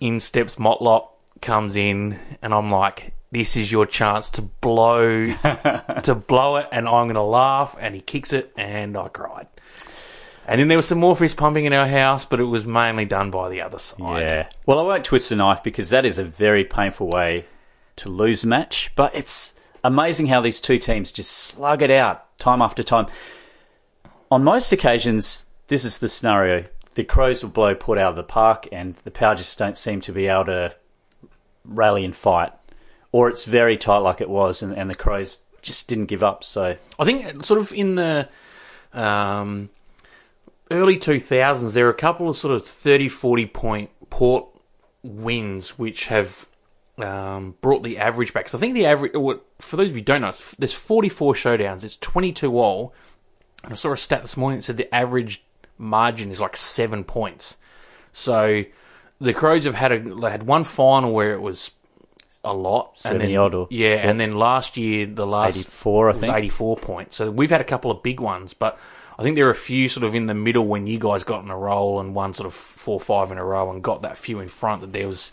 [0.00, 5.20] in steps Motlop comes in, and I'm like, "This is your chance to blow
[6.02, 7.76] to blow it," and I'm going to laugh.
[7.78, 9.46] And he kicks it, and I cried.
[10.46, 13.04] And then there was some more fist pumping in our house, but it was mainly
[13.04, 14.20] done by the other side.
[14.20, 14.48] Yeah.
[14.66, 17.46] Well, I won't twist the knife because that is a very painful way
[17.96, 18.92] to lose a match.
[18.94, 23.06] But it's amazing how these two teams just slug it out time after time.
[24.30, 26.64] On most occasions, this is the scenario.
[26.94, 30.00] The Crows will blow Port out of the park, and the Power just don't seem
[30.02, 30.76] to be able to
[31.64, 32.52] rally and fight.
[33.12, 36.44] Or it's very tight like it was, and, and the Crows just didn't give up.
[36.44, 38.28] So, I think sort of in the
[38.92, 39.70] um,
[40.70, 44.46] early 2000s, there are a couple of sort of 30, 40 point port
[45.02, 46.48] wins which have
[46.98, 48.48] um, brought the average back.
[48.48, 49.12] So I think the average,
[49.58, 52.94] for those of you who don't know, there's 44 showdowns, it's 22 all.
[53.62, 55.42] And I saw a stat this morning that said the average
[55.78, 57.56] margin is like seven points.
[58.12, 58.64] So
[59.20, 61.70] the Crows have had a they had one final where it was
[62.44, 64.10] a lot, 70 and then, odd or- yeah, yeah.
[64.10, 66.34] and then last year the last 84, I think.
[66.34, 67.16] 84 points.
[67.16, 68.78] So we've had a couple of big ones, but
[69.18, 71.44] I think there are a few sort of in the middle when you guys got
[71.44, 74.18] in a roll and won sort of four five in a row and got that
[74.18, 75.32] few in front that there was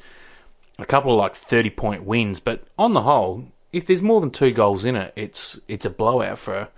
[0.80, 2.40] a couple of like 30 point wins.
[2.40, 5.90] But on the whole, if there's more than two goals in it, it's it's a
[5.90, 6.70] blowout for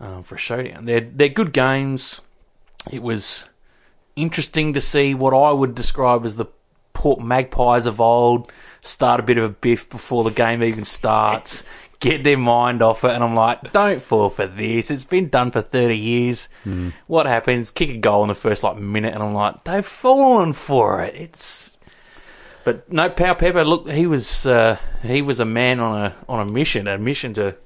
[0.00, 0.84] um, for a showdown.
[0.84, 2.20] They're they're good games.
[2.90, 3.48] It was
[4.16, 6.46] interesting to see what I would describe as the
[6.92, 11.70] Port Magpies of old start a bit of a biff before the game even starts.
[12.00, 13.10] Get their mind off it.
[13.10, 14.90] And I'm like, don't fall for this.
[14.90, 16.48] It's been done for 30 years.
[17.06, 17.70] What happens?
[17.70, 21.14] Kick a goal in the first like minute, and I'm like, they've fallen for it.
[21.14, 21.80] It's.
[22.64, 23.64] But no, Powell-Pepper.
[23.64, 27.34] Look, he was uh, he was a man on a on a mission, a mission
[27.34, 27.56] to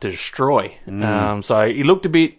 [0.00, 0.76] to destroy.
[0.86, 2.38] Um, so he looked a bit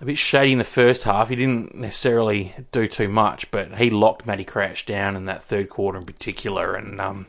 [0.00, 1.28] a bit shady in the first half.
[1.30, 5.68] He didn't necessarily do too much, but he locked Matty Crouch down in that third
[5.68, 6.74] quarter in particular.
[6.74, 7.26] And um,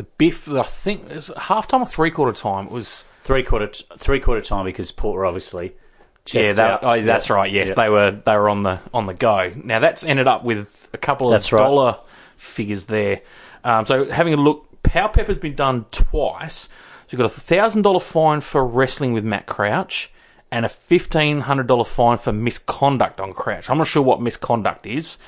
[0.00, 2.66] the Biff, I think, it was half time or three quarter time.
[2.66, 5.74] It was Three quarter three quarter time because Port were obviously
[6.32, 6.84] yeah, that, out.
[6.84, 7.52] oh, that's right.
[7.52, 7.74] Yes, Yeah.
[7.74, 9.52] they were they were on the on the go.
[9.62, 11.58] Now that's ended up with a couple of That's right.
[11.60, 11.98] dollar
[12.38, 13.20] figures there.
[13.62, 16.62] Um, so having a look, Powell-Pepper's been done twice.
[16.62, 16.70] So
[17.10, 20.10] you've got a thousand dollar fine for wrestling with Matt Crouch,
[20.50, 23.68] and a fifteen hundred dollar fine for misconduct on Crouch.
[23.68, 25.18] I'm not sure what misconduct is,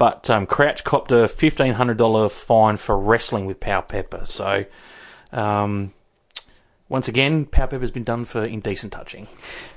[0.00, 4.22] but um, Crouch copped a fifteen hundred dollar fine for wrestling with Powell-Pepper.
[4.24, 4.64] So.
[5.32, 5.92] Um,
[6.88, 9.28] once again, Powell-Pepper's been done for indecent touching.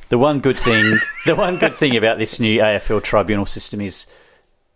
[0.09, 4.07] The one good thing, the one good thing about this new AFL tribunal system is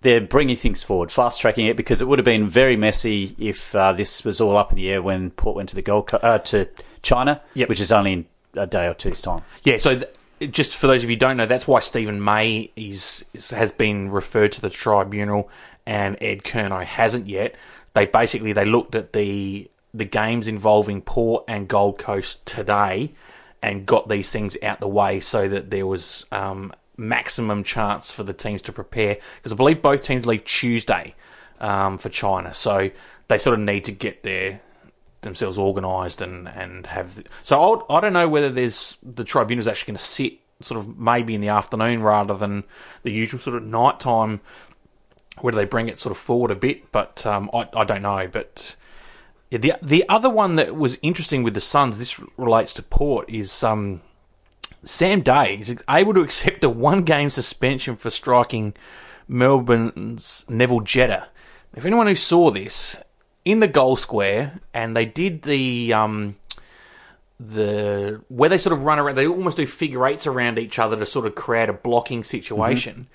[0.01, 3.73] they're bringing things forward, fast tracking it because it would have been very messy if
[3.75, 6.17] uh, this was all up in the air when Port went to the Gold Co-
[6.17, 6.69] uh, to
[7.01, 7.69] China, Yep.
[7.69, 9.41] which is only in a day or two's time.
[9.63, 12.71] Yeah, so th- just for those of you who don't know, that's why Steven May
[12.75, 15.49] is, has been referred to the tribunal,
[15.85, 17.55] and Ed Curnow hasn't yet.
[17.93, 23.13] They basically they looked at the the games involving Port and Gold Coast today,
[23.61, 28.23] and got these things out the way so that there was um, maximum chance for
[28.23, 29.17] the teams to prepare.
[29.37, 31.15] Because I believe both teams leave Tuesday
[31.59, 32.91] um, for China, so
[33.27, 34.61] they sort of need to get their
[35.27, 37.23] themselves organised and and have.
[37.43, 40.97] So I'll, I don't know whether there's the tribunal's actually going to sit sort of
[40.97, 42.63] maybe in the afternoon rather than
[43.03, 44.41] the usual sort of night time.
[45.39, 48.27] Whether they bring it sort of forward a bit, but um, I I don't know.
[48.27, 48.75] But
[49.51, 53.29] yeah, the the other one that was interesting with the Suns, this relates to Port,
[53.29, 54.01] is um,
[54.83, 58.73] Sam Day is able to accept a one game suspension for striking
[59.27, 61.27] Melbourne's Neville Jetta.
[61.75, 62.97] If anyone who saw this
[63.47, 66.35] in the goal square, and they did the um,
[67.39, 70.97] the where they sort of run around, they almost do figure eights around each other
[70.97, 73.07] to sort of create a blocking situation.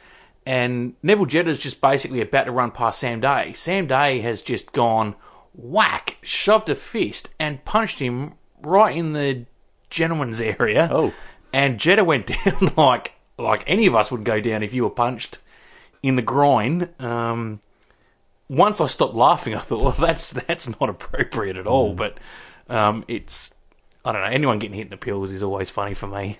[0.46, 3.52] And Neville Jetta's just basically about to run past Sam Day.
[3.52, 5.16] Sam Day has just gone
[5.52, 9.44] whack, shoved a fist, and punched him right in the
[9.90, 10.88] gentleman's area.
[10.90, 11.12] Oh.
[11.52, 14.90] And Jetta went down like like any of us would go down if you were
[14.90, 15.40] punched
[16.02, 16.88] in the groin.
[16.98, 17.60] Um,
[18.52, 21.94] once I stopped laughing, I thought, well, that's that's not appropriate at all.
[21.94, 22.18] But
[22.68, 23.52] um, it's
[24.04, 24.28] I don't know.
[24.28, 26.38] Anyone getting hit in the pills is always funny for me.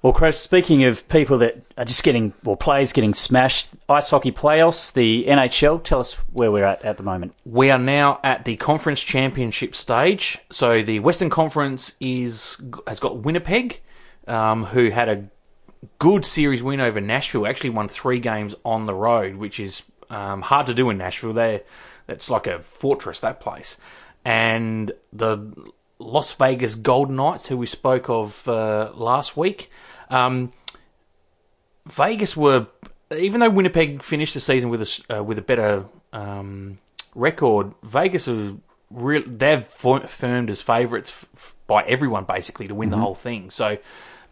[0.00, 4.30] Well, Chris, speaking of people that are just getting, well, players getting smashed, ice hockey
[4.30, 7.34] playoffs, the NHL, tell us where we're at at the moment.
[7.44, 10.38] We are now at the conference championship stage.
[10.50, 13.80] So the Western Conference is has got Winnipeg,
[14.28, 15.28] um, who had a
[15.98, 17.46] good series win over Nashville.
[17.46, 21.32] Actually, won three games on the road, which is um, hard to do in Nashville.
[21.32, 21.62] There,
[22.06, 23.76] that's like a fortress that place.
[24.24, 29.70] And the Las Vegas Golden Knights, who we spoke of uh, last week.
[30.10, 30.52] Um,
[31.86, 32.66] Vegas were,
[33.16, 36.78] even though Winnipeg finished the season with a uh, with a better um,
[37.14, 38.56] record, Vegas are
[38.90, 39.22] real.
[39.26, 43.50] They're firmed as favourites f- by everyone basically to win the whole thing.
[43.50, 43.78] So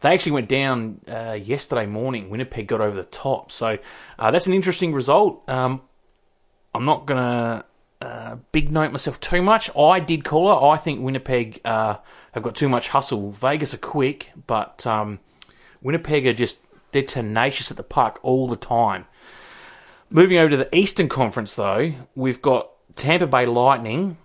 [0.00, 2.30] they actually went down uh, yesterday morning.
[2.30, 3.50] Winnipeg got over the top.
[3.50, 3.78] So
[4.18, 5.42] uh, that's an interesting result.
[5.48, 5.82] Um,
[6.74, 7.64] I'm not gonna
[8.00, 9.74] uh, big note myself too much.
[9.76, 10.72] I did call it.
[10.72, 11.96] I think Winnipeg uh,
[12.32, 13.30] have got too much hustle.
[13.32, 15.20] Vegas are quick, but um,
[15.82, 16.59] Winnipeg are just
[16.92, 19.06] they're tenacious at the puck all the time.
[20.09, 24.18] Moving over to the Eastern Conference, though, we've got Tampa Bay Lightning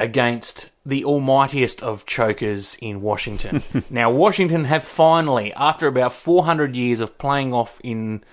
[0.00, 3.62] against the almightiest of chokers in Washington.
[3.90, 8.24] now, Washington have finally, after about 400 years of playing off in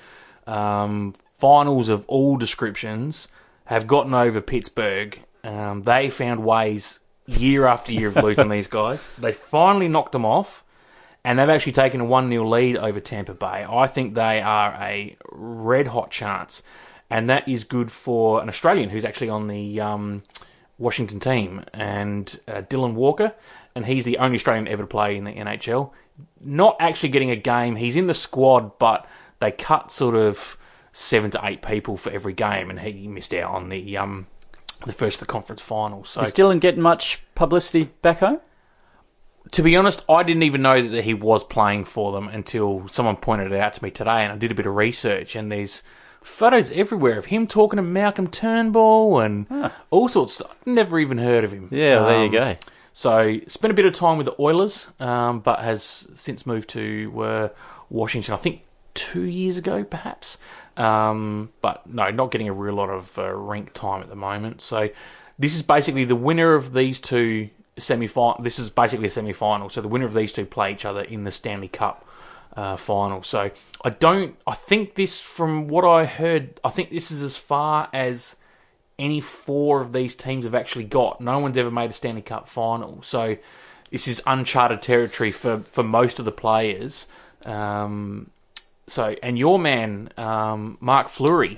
[0.47, 3.27] um, finals of all descriptions,
[3.65, 5.19] have gotten over Pittsburgh.
[5.43, 9.11] Um, they found ways year after year of losing these guys.
[9.17, 10.63] They finally knocked them off,
[11.25, 13.65] and they've actually taken a 1 0 lead over Tampa Bay.
[13.69, 16.63] I think they are a red hot chance,
[17.09, 20.23] and that is good for an Australian who's actually on the um,
[20.77, 23.33] Washington team, and uh, Dylan Walker,
[23.75, 25.91] and he's the only Australian ever to play in the NHL.
[26.39, 29.07] Not actually getting a game, he's in the squad, but
[29.39, 30.57] they cut sort of
[30.91, 34.27] seven to eight people for every game, and he missed out on the um,
[34.85, 36.09] the first of the conference finals.
[36.09, 38.39] So Is Dylan getting much publicity back home?
[39.51, 43.15] to be honest, I didn't even know that he was playing for them until someone
[43.15, 45.35] pointed it out to me today, and I did a bit of research.
[45.35, 45.83] And there's
[46.27, 50.57] photos everywhere of him talking to Malcolm Turnbull and all sorts of stuff.
[50.65, 51.69] Never even heard of him.
[51.71, 52.55] Yeah, well, there you Um, go.
[52.93, 57.21] So spent a bit of time with the Oilers, um, but has since moved to
[57.23, 57.49] uh,
[57.89, 58.33] Washington.
[58.33, 58.61] I think
[58.93, 60.37] two years ago, perhaps.
[60.75, 64.61] Um, but no, not getting a real lot of uh, rink time at the moment.
[64.61, 64.89] So
[65.39, 68.41] this is basically the winner of these two semi final.
[68.43, 69.69] This is basically a semi final.
[69.69, 72.06] So the winner of these two play each other in the Stanley Cup
[72.57, 73.23] uh, final.
[73.23, 73.51] So
[73.85, 74.35] I don't.
[74.45, 78.35] I think this, from what I heard, I think this is as far as
[78.99, 81.21] any four of these teams have actually got.
[81.21, 83.37] No one's ever made a Stanley Cup final, so
[83.91, 87.05] this is uncharted territory for, for most of the players.
[87.45, 88.31] Um,
[88.87, 91.57] so, and your man, um, Marc Fleury,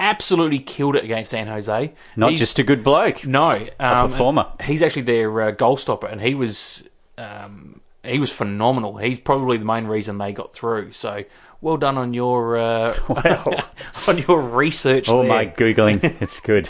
[0.00, 1.92] absolutely killed it against San Jose.
[2.16, 3.24] Not He's- just a good bloke.
[3.24, 4.48] no um, performer.
[4.64, 6.82] He's actually their uh, goal stopper, and he was
[7.18, 8.96] um, he was phenomenal.
[8.96, 10.92] He's probably the main reason they got through.
[10.92, 11.24] So.
[11.60, 12.92] Well done on your uh,
[14.08, 15.08] on your research.
[15.08, 15.28] Oh there.
[15.28, 16.68] my googling, it's good.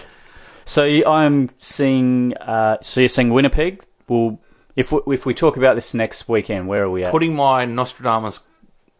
[0.66, 2.36] So I'm seeing.
[2.36, 3.82] Uh, so you're saying Winnipeg?
[4.06, 4.38] Well,
[4.76, 7.10] if we, if we talk about this next weekend, where are we at?
[7.10, 8.40] putting my Nostradamus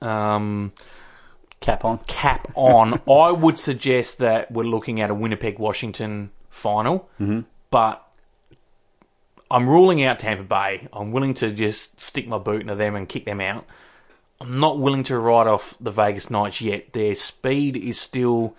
[0.01, 0.73] um,
[1.61, 1.99] Cap on.
[2.09, 7.09] cap on, I would suggest that we're looking at a Winnipeg Washington final.
[7.21, 7.41] Mm-hmm.
[7.71, 8.05] But
[9.53, 10.89] I'm ruling out Tampa Bay.
[10.93, 13.67] I'm willing to just stick my boot into them and kick them out.
[14.41, 16.93] I'm not willing to write off the Vegas Knights yet.
[16.95, 18.57] Their speed is still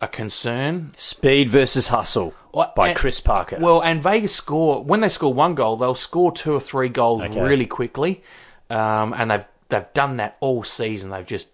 [0.00, 0.90] a concern.
[0.96, 2.34] Speed versus hustle
[2.76, 3.56] by and- Chris Parker.
[3.60, 7.24] Well, and Vegas score when they score one goal, they'll score two or three goals
[7.24, 7.40] Okay.
[7.40, 8.22] really quickly,
[8.68, 11.10] um, and they've they've done that all season.
[11.10, 11.48] They've just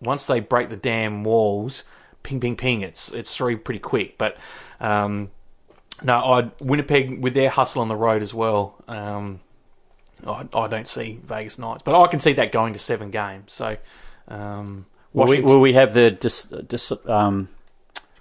[0.00, 1.82] once they break the damn walls,
[2.22, 2.80] ping, ping, ping.
[2.82, 4.16] It's it's three pretty quick.
[4.16, 4.36] But
[4.80, 5.30] um,
[6.02, 8.82] no, I Winnipeg with their hustle on the road as well.
[8.88, 9.40] Um,
[10.26, 13.52] I, I don't see Vegas Knights, but I can see that going to seven games.
[13.52, 13.76] So.
[14.28, 17.48] Um, will, we, will we have the dis, dis, um,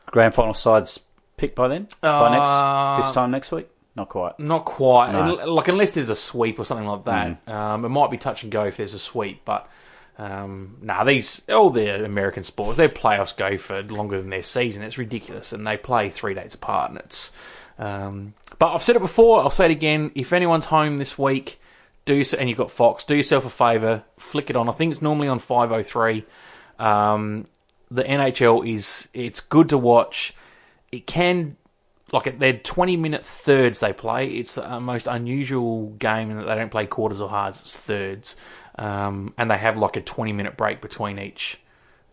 [0.08, 1.00] grand final sides
[1.38, 1.88] picked by then?
[2.02, 3.68] by Uh, next this time next week?
[3.96, 4.40] Not quite.
[4.40, 5.12] Not quite.
[5.12, 5.34] No.
[5.46, 7.48] Like unless there's a sweep or something like that.
[7.48, 9.70] Um, it might be touch and go if there's a sweep, but
[10.18, 14.84] um, nah, these all the American sports, their playoffs go for longer than their season.
[14.84, 17.32] It's ridiculous, and they play three days apart, and it's.
[17.80, 19.42] Um, but I've said it before.
[19.42, 20.12] I'll say it again.
[20.14, 21.60] If anyone's home this week,
[22.06, 24.68] do you, and you've got Fox, do yourself a favour, flick it on.
[24.68, 26.26] I think it's normally on five oh three.
[26.78, 27.46] Um,
[27.90, 30.34] the NHL is it's good to watch.
[30.92, 31.56] It can
[32.12, 34.28] like they're 20 minute thirds they play.
[34.28, 38.36] It's the most unusual game in that they don't play quarters or halves, it's thirds.
[38.78, 41.60] Um, and they have like a 20 minute break between each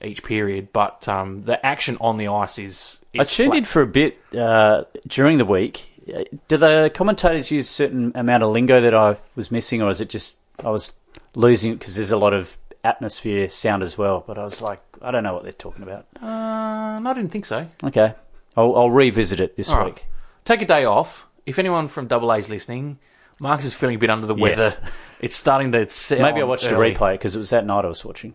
[0.02, 0.72] each period.
[0.72, 3.00] But um, the action on the ice is.
[3.12, 3.58] is I tuned flat.
[3.58, 5.90] in for a bit uh, during the week.
[6.08, 9.90] Uh, Do the commentators use a certain amount of lingo that I was missing, or
[9.90, 10.92] is it just I was
[11.34, 14.22] losing because there's a lot of atmosphere sound as well?
[14.26, 16.06] But I was like, I don't know what they're talking about.
[16.22, 17.68] Uh, no, I didn't think so.
[17.82, 18.14] Okay,
[18.56, 19.86] I'll, I'll revisit it this All right.
[19.86, 20.06] week.
[20.44, 21.26] Take a day off.
[21.44, 22.98] If anyone from Double A's listening,
[23.40, 24.58] Marcus is feeling a bit under the Yes.
[24.58, 24.90] weather.
[25.20, 26.92] It's starting to set Maybe I watched early.
[26.92, 28.34] a replay because it was that night I was watching.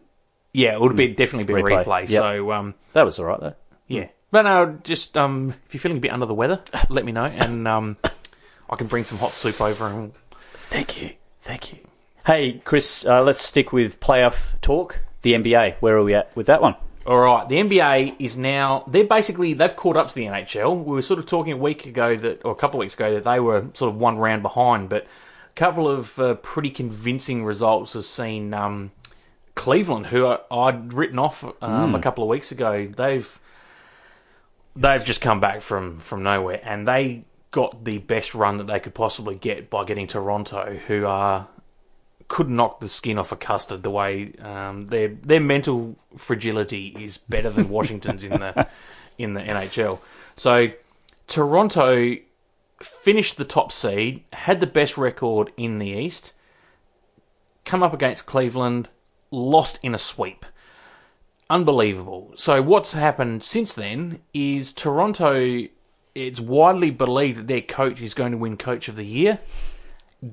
[0.53, 1.85] Yeah, it would be definitely be a Replay.
[1.85, 2.09] replay.
[2.09, 2.21] Yep.
[2.21, 3.55] So um, That was all right though.
[3.87, 4.07] Yeah.
[4.31, 7.25] But no, just um, if you're feeling a bit under the weather, let me know,
[7.25, 7.97] and um,
[8.69, 9.87] I can bring some hot soup over.
[9.87, 10.13] And
[10.53, 11.11] Thank you,
[11.41, 11.79] thank you.
[12.25, 15.01] Hey, Chris, uh, let's stick with playoff talk.
[15.21, 16.75] The NBA, where are we at with that one?
[17.05, 20.83] all right, the NBA is now they're basically they've caught up to the NHL.
[20.85, 23.13] We were sort of talking a week ago that, or a couple of weeks ago,
[23.15, 27.43] that they were sort of one round behind, but a couple of uh, pretty convincing
[27.43, 28.91] results has seen um,
[29.61, 32.87] Cleveland, who I, I'd written off um, a couple of weeks ago.
[32.87, 33.39] They've
[34.75, 38.79] they've just come back from from nowhere, and they got the best run that they
[38.79, 41.47] could possibly get by getting Toronto, who are
[42.27, 43.83] could knock the skin off a custard.
[43.83, 48.67] The way um, their their mental fragility is better than Washington's in the
[49.19, 49.99] in the NHL.
[50.35, 50.69] So
[51.27, 52.15] Toronto
[52.81, 56.33] finished the top seed, had the best record in the East,
[57.63, 58.89] come up against Cleveland,
[59.31, 60.45] lost in a sweep.
[61.49, 62.31] Unbelievable.
[62.35, 65.67] So what's happened since then is Toronto.
[66.13, 69.39] It's widely believed that their coach is going to win Coach of the Year.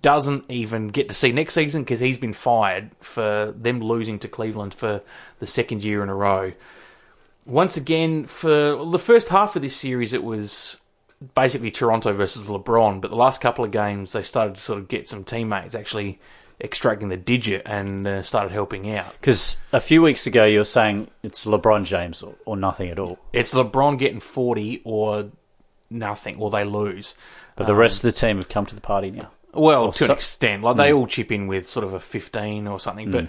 [0.01, 4.29] Doesn't even get to see next season because he's been fired for them losing to
[4.29, 5.01] Cleveland for
[5.39, 6.53] the second year in a row.
[7.47, 10.77] Once again, for the first half of this series, it was
[11.35, 13.01] basically Toronto versus LeBron.
[13.01, 16.21] But the last couple of games, they started to sort of get some teammates actually
[16.61, 19.13] extracting the digit and uh, started helping out.
[19.13, 22.99] Because a few weeks ago you were saying it's LeBron James or, or nothing at
[22.99, 25.31] all, It's LeBron getting 40 or
[25.91, 27.15] nothing, or they lose.
[27.57, 29.31] but the rest of the team have come to the party now.
[29.55, 30.63] Well, to so- an extent.
[30.63, 33.11] Like, they all chip in with sort of a 15 or something.
[33.11, 33.29] But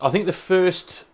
[0.00, 1.04] I think the first,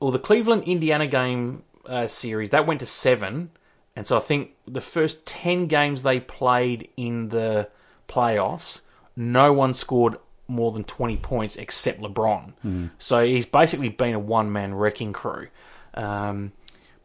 [0.00, 3.50] or the Cleveland Indiana game uh, series that went to seven,
[3.94, 7.68] and so I think the first ten games they played in the
[8.08, 8.80] playoffs,
[9.16, 10.16] no one scored
[10.48, 12.90] more than twenty points except LeBron.
[12.98, 15.48] So he's basically been a one man wrecking crew.
[15.94, 16.52] Um,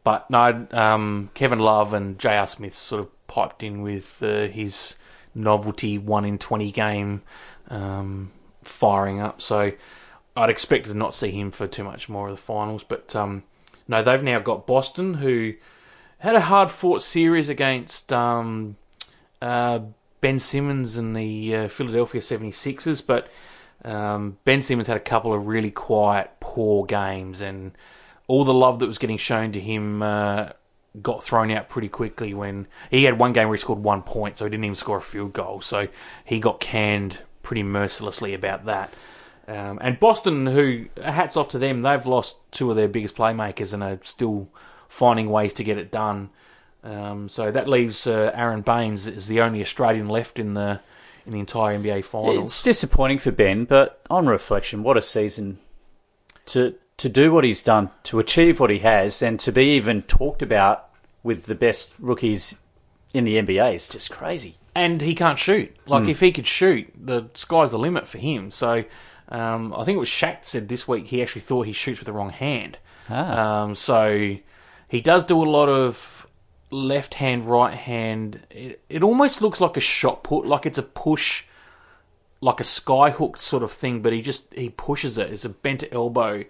[0.04, 2.46] but no, um, Kevin Love and J.R.
[2.46, 4.96] Smith sort of piped in with uh, his
[5.34, 7.22] novelty one in 20 game
[7.68, 8.32] um,
[8.62, 9.42] firing up.
[9.42, 9.72] So
[10.36, 12.84] I'd expect to not see him for too much more of the finals.
[12.84, 13.44] But um,
[13.86, 15.54] no, they've now got Boston, who
[16.18, 18.76] had a hard fought series against um,
[19.42, 19.80] uh,
[20.20, 23.04] Ben Simmons and the uh, Philadelphia 76ers.
[23.06, 23.28] But
[23.84, 27.72] um, Ben Simmons had a couple of really quiet, poor games, and
[28.26, 30.50] all the love that was getting shown to him uh,
[31.00, 34.38] got thrown out pretty quickly when he had one game where he scored one point,
[34.38, 35.60] so he didn't even score a field goal.
[35.60, 35.88] So
[36.24, 38.92] he got canned pretty mercilessly about that.
[39.46, 43.72] Um, and Boston, who hats off to them, they've lost two of their biggest playmakers
[43.72, 44.48] and are still
[44.88, 46.28] finding ways to get it done.
[46.84, 50.80] Um, so that leaves uh, Aron Baynes as the only Australian left in the
[51.26, 52.44] in the entire NBA finals.
[52.44, 55.58] It's disappointing for Ben, but on reflection, what a season
[56.46, 60.02] to to do what he's done, to achieve what he has, and to be even
[60.02, 60.88] talked about
[61.22, 62.56] with the best rookies
[63.14, 64.56] in the NBA is just crazy.
[64.74, 65.74] and he can't shoot.
[65.86, 68.50] Like if he could shoot, the sky's the limit for him.
[68.50, 68.84] So
[69.28, 72.06] um, I think it was Shaq said this week he actually thought he shoots with
[72.06, 72.78] the wrong hand.
[73.10, 73.62] Ah.
[73.62, 74.36] Um, so
[74.88, 76.17] he does do a lot of
[76.70, 78.40] left hand, right hand.
[78.50, 81.44] It, it almost looks like a shot put, like it's a push,
[82.40, 84.00] like a sky hooked sort of thing.
[84.02, 85.32] But he just he pushes it.
[85.32, 86.44] It's a bent elbow,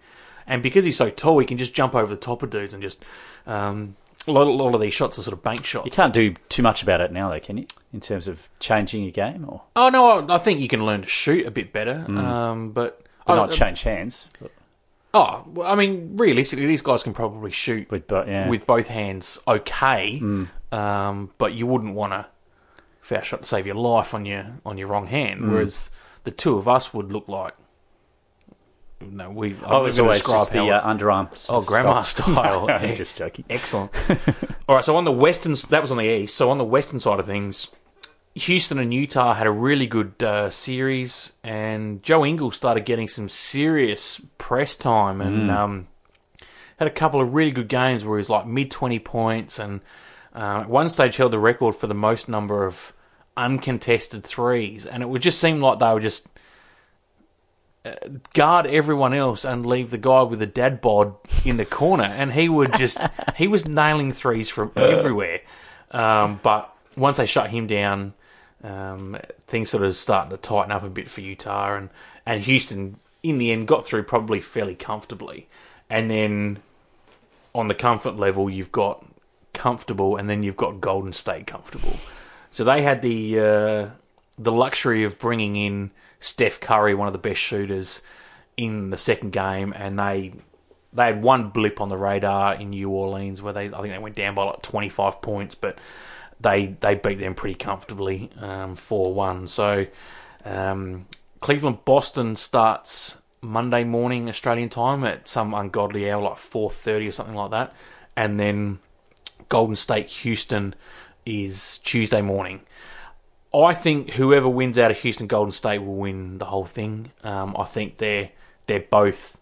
[0.47, 2.83] and because he's so tall, he can just jump over the top of dudes and
[2.83, 3.05] just.
[3.47, 3.97] Um,
[4.27, 5.87] a lot, a lot of these shots are sort of bank shots.
[5.87, 7.67] You can't do too much about it now, though, can you?
[7.95, 11.01] In terms of changing your game, or Oh no, I- I think you can learn
[11.01, 14.51] to shoot a bit better, um, but but I- not change hands but
[15.15, 18.89] Oh, well, I mean, realistically, these guys can probably shoot with, but yeah, with both
[18.89, 20.21] hands okay,
[20.71, 22.27] um, but you wouldn't want to
[23.01, 25.51] foul shot to save your life on your on your wrong hand.
[25.51, 25.91] Whereas
[26.25, 27.55] the two of us would look like.
[29.01, 29.57] No, we.
[29.65, 31.29] I was always just the uh, underarm.
[31.49, 32.69] Oh, grandma style.
[32.71, 33.45] I'm just joking.
[33.49, 33.93] Excellent.
[34.69, 36.35] All right, so on the western, that was on the east.
[36.35, 37.69] So on the western side of things,
[38.39, 43.29] Houston and Utah had a really good uh, series, and Joe Ingles started getting some
[43.29, 45.89] serious press time, and um,
[46.79, 49.81] had a couple of really good games where he was like mid twenty points, and
[50.35, 52.93] uh, at one stage held the record for the most number of
[53.37, 56.27] uncontested threes, and it would just seem like they were just
[57.85, 57.93] uh,
[58.35, 61.15] guard everyone else and leave the guy with the dad bod
[61.45, 62.99] in the corner, and he would just
[63.37, 65.41] he was nailing threes from everywhere.
[65.91, 68.15] Um, but once they shut him down,
[68.63, 71.91] um, things sort of starting to tighten up a bit for Utah, and
[72.27, 75.49] and Houston in the end got through probably fairly comfortably,
[75.89, 76.59] and then
[77.55, 79.05] on the comfort level you've got
[79.53, 81.97] comfortable, and then you've got Golden State comfortable.
[82.51, 83.89] So they had the uh,
[84.39, 85.91] the luxury of bringing in
[86.21, 88.03] Steph Curry, one of the best shooters,
[88.57, 90.33] in the second game, and they
[90.93, 93.99] they had one blip on the radar in New Orleans where they I think they
[93.99, 95.79] went down by like twenty five points, but
[96.41, 98.31] they they beat them pretty comfortably
[98.77, 99.47] four one.
[99.47, 99.87] So
[100.45, 101.07] um,
[101.41, 107.13] Cleveland Boston starts Monday morning Australian time at some ungodly hour like four thirty or
[107.13, 107.75] something like that,
[108.17, 108.79] and then
[109.49, 110.75] Golden State Houston
[111.25, 112.61] is Tuesday morning.
[113.55, 117.13] I think whoever wins out of Houston Golden State will win the whole thing.
[117.25, 118.31] Um, I think they're
[118.67, 119.39] they're both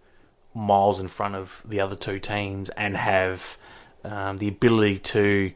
[0.55, 3.59] miles in front of the other two teams and have
[4.05, 5.53] um, the ability to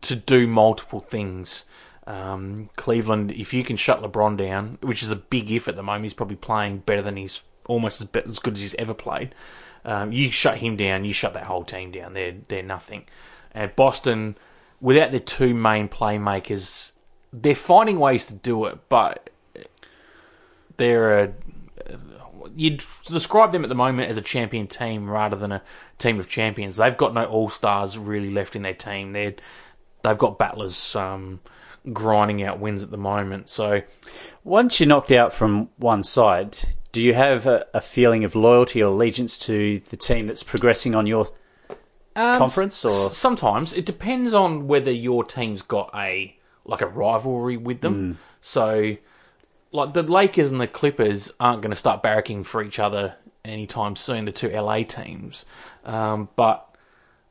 [0.00, 1.64] to do multiple things.
[2.06, 5.82] Um, Cleveland, if you can shut LeBron down, which is a big if at the
[5.82, 8.94] moment, he's probably playing better than he's almost as, be- as good as he's ever
[8.94, 9.34] played.
[9.84, 12.14] Um, you shut him down, you shut that whole team down.
[12.14, 13.04] They're they're nothing.
[13.52, 14.36] And Boston,
[14.80, 16.92] without their two main playmakers,
[17.32, 19.30] they're finding ways to do it, but
[20.76, 21.32] they're a
[22.56, 25.62] you'd describe them at the moment as a champion team rather than a
[25.98, 26.76] team of champions.
[26.76, 29.12] They've got no all stars really left in their team.
[29.12, 29.34] They're
[30.02, 31.40] they've got battlers um,
[31.92, 33.48] grinding out wins at the moment.
[33.48, 33.82] So
[34.44, 36.58] Once you're knocked out from one side,
[36.92, 40.94] do you have a, a feeling of loyalty or allegiance to the team that's progressing
[40.94, 41.26] on your
[42.14, 42.84] um, conference?
[42.84, 48.18] Or sometimes it depends on whether your team's got a like a rivalry with them.
[48.40, 48.96] So
[49.72, 53.96] like the Lakers and the Clippers aren't going to start barracking for each other anytime
[53.96, 54.26] soon.
[54.26, 55.44] The two LA teams,
[55.84, 56.76] um, but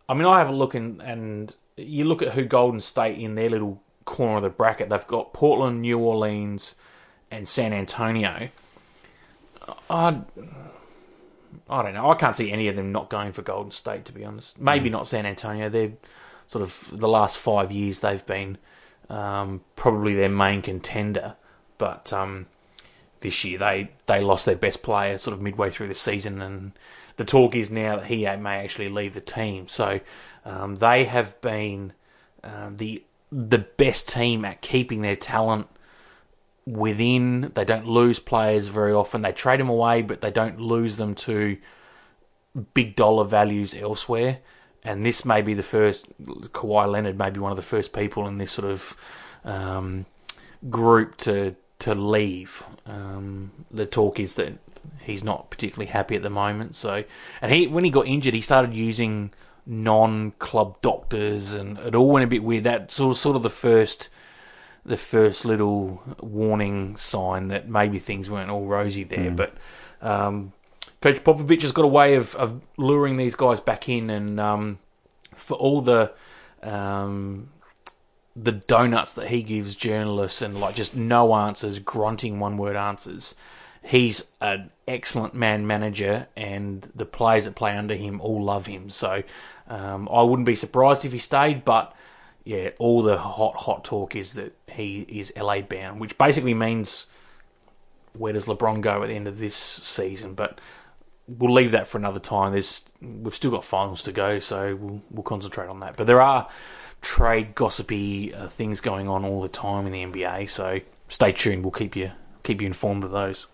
[0.09, 1.55] I mean, I have a look and and
[1.85, 4.89] you look at who Golden State in their little corner of the bracket.
[4.89, 6.75] They've got Portland, New Orleans,
[7.29, 8.49] and San Antonio.
[9.89, 10.25] I'd
[11.69, 12.09] I don't know.
[12.09, 14.59] I can't see any of them not going for Golden State, to be honest.
[14.59, 15.69] Maybe not San Antonio.
[15.69, 15.93] They're
[16.47, 18.57] sort of the last five years they've been
[19.09, 21.35] um, probably their main contender,
[21.77, 22.47] but um,
[23.21, 26.73] this year they they lost their best player sort of midway through the season, and
[27.15, 29.67] the talk is now that he may actually leave the team.
[29.69, 30.01] So
[30.45, 31.93] um, they have been
[32.43, 35.67] uh, the the best team at keeping their talent
[36.65, 37.51] within.
[37.53, 39.21] They don't lose players very often.
[39.21, 41.57] They trade them away, but they don't lose them to
[42.73, 44.39] big dollar values elsewhere.
[44.83, 46.05] And this may be the first.
[46.23, 48.97] Kawhi Leonard may be one of the first people in this sort of
[49.45, 50.05] um,
[50.69, 52.63] group to to leave.
[52.85, 54.53] Um, the talk is that
[54.99, 56.75] he's not particularly happy at the moment.
[56.75, 57.03] So,
[57.41, 59.31] and he when he got injured, he started using
[59.65, 62.63] non-club doctors, and it all went a bit weird.
[62.63, 64.09] That sort of sort of the first
[64.85, 69.31] the first little warning sign that maybe things weren't all rosy there.
[69.31, 69.35] Mm.
[69.35, 69.53] But
[70.01, 70.53] um,
[71.01, 74.79] Coach Popovich has got a way of, of luring these guys back in, and um,
[75.35, 76.11] for all the
[76.63, 77.49] um,
[78.35, 83.35] the donuts that he gives journalists and like just no answers, grunting one word answers.
[83.83, 88.89] He's an excellent man manager, and the players that play under him all love him.
[88.89, 89.23] So
[89.67, 91.95] um, I wouldn't be surprised if he stayed, but
[92.43, 97.07] yeah, all the hot hot talk is that he is LA bound, which basically means
[98.17, 100.33] where does LeBron go at the end of this season?
[100.33, 100.59] But
[101.27, 102.51] we'll leave that for another time.
[102.51, 105.97] There's we've still got finals to go, so we'll we'll concentrate on that.
[105.97, 106.47] But there are
[107.01, 111.63] trade gossipy uh, things going on all the time in the NBA, so stay tuned.
[111.63, 112.11] We'll keep you
[112.43, 113.47] keep you informed of those.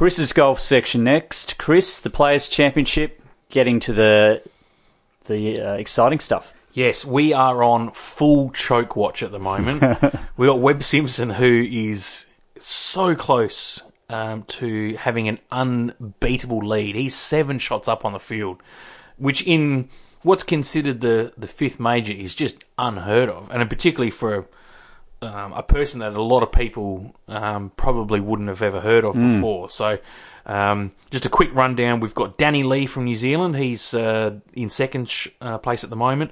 [0.00, 1.58] Chris's golf section next.
[1.58, 4.40] Chris, the Players Championship, getting to the
[5.26, 6.54] the uh, exciting stuff.
[6.72, 10.02] Yes, we are on full choke watch at the moment.
[10.38, 12.24] we got Webb Simpson, who is
[12.56, 16.94] so close um, to having an unbeatable lead.
[16.94, 18.62] He's seven shots up on the field,
[19.18, 19.90] which in
[20.22, 24.46] what's considered the, the fifth major is just unheard of, and particularly for
[25.22, 29.14] um, a person that a lot of people um, probably wouldn't have ever heard of
[29.14, 29.36] mm.
[29.36, 29.68] before.
[29.68, 29.98] So,
[30.46, 33.56] um, just a quick rundown: we've got Danny Lee from New Zealand.
[33.56, 36.30] He's uh, in second sh- uh, place at the moment.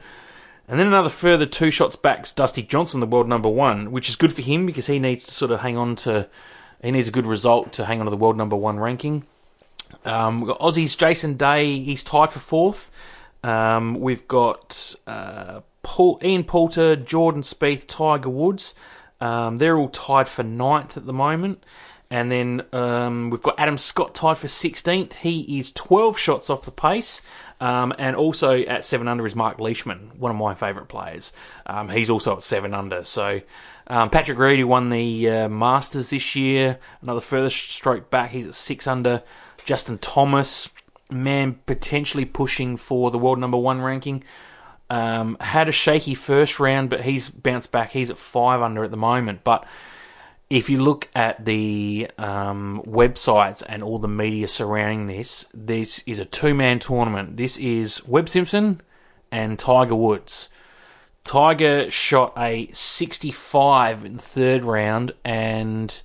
[0.69, 4.17] And then another further two shots back, Dusty Johnson, the world number one, which is
[4.17, 6.29] good for him because he needs to sort of hang on to,
[6.83, 9.25] he needs a good result to hang on to the world number one ranking.
[10.05, 12.91] Um, we've got Aussies Jason Day, he's tied for fourth.
[13.43, 18.75] Um, we've got uh, Paul, Ian Poulter, Jordan Spieth, Tiger Woods.
[19.23, 21.65] Um, they're all tied for ninth at the moment.
[22.11, 25.15] And then um, we've got Adam Scott tied for 16th.
[25.15, 27.23] He is 12 shots off the pace.
[27.59, 31.33] Um, and also at 7 under is Mark Leishman, one of my favourite players.
[31.65, 33.03] Um, he's also at 7 under.
[33.03, 33.41] So
[33.87, 38.31] um, Patrick Reed, who won the uh, Masters this year, another further stroke back.
[38.33, 39.23] He's at 6 under.
[39.65, 40.69] Justin Thomas,
[41.11, 44.23] man, potentially pushing for the world number one ranking.
[44.91, 47.93] Um, had a shaky first round, but he's bounced back.
[47.93, 49.45] He's at 5 under at the moment.
[49.45, 49.67] But
[50.51, 56.19] if you look at the um, websites and all the media surrounding this, this is
[56.19, 57.37] a two man tournament.
[57.37, 58.81] This is Webb Simpson
[59.31, 60.49] and Tiger Woods.
[61.23, 66.03] Tiger shot a 65 in the third round, and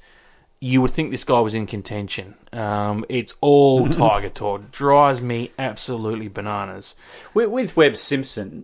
[0.64, 2.36] you would think this guy was in contention.
[2.54, 4.72] Um, it's all Tiger talk.
[4.72, 6.96] Drives me absolutely bananas.
[7.34, 8.64] With, with Webb Simpson,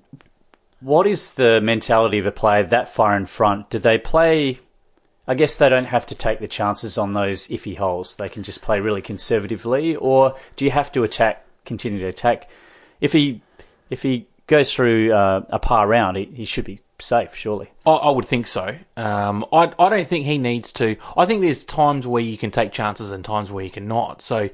[0.80, 3.70] what is the mentality of a player that far in front?
[3.70, 4.60] Do they play
[5.28, 8.16] I guess they don't have to take the chances on those iffy holes.
[8.16, 12.50] They can just play really conservatively, or do you have to attack, continue to attack?
[13.00, 13.44] If he
[13.92, 17.72] if he goes through uh, a par round, he, he should be safe, surely.
[17.86, 18.76] I, I would think so.
[18.98, 20.98] Um, I I don't think he needs to.
[21.18, 24.22] I think there's times where you can take chances and times where you cannot.
[24.22, 24.50] So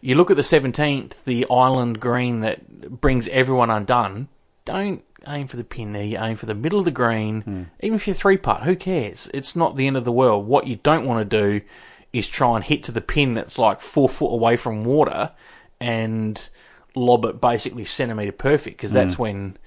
[0.00, 4.28] you look at the 17th, the island green that brings everyone undone.
[4.64, 7.42] Don't aim for the pin there, you aim for the middle of the green.
[7.42, 7.66] Mm.
[7.80, 9.28] Even if you're three putt, who cares?
[9.34, 10.46] It's not the end of the world.
[10.46, 11.64] What you don't want to do
[12.12, 15.32] is try and hit to the pin that's like four foot away from water
[15.80, 16.48] and
[16.94, 19.20] lob it basically centimetre perfect because that's mm.
[19.20, 19.58] when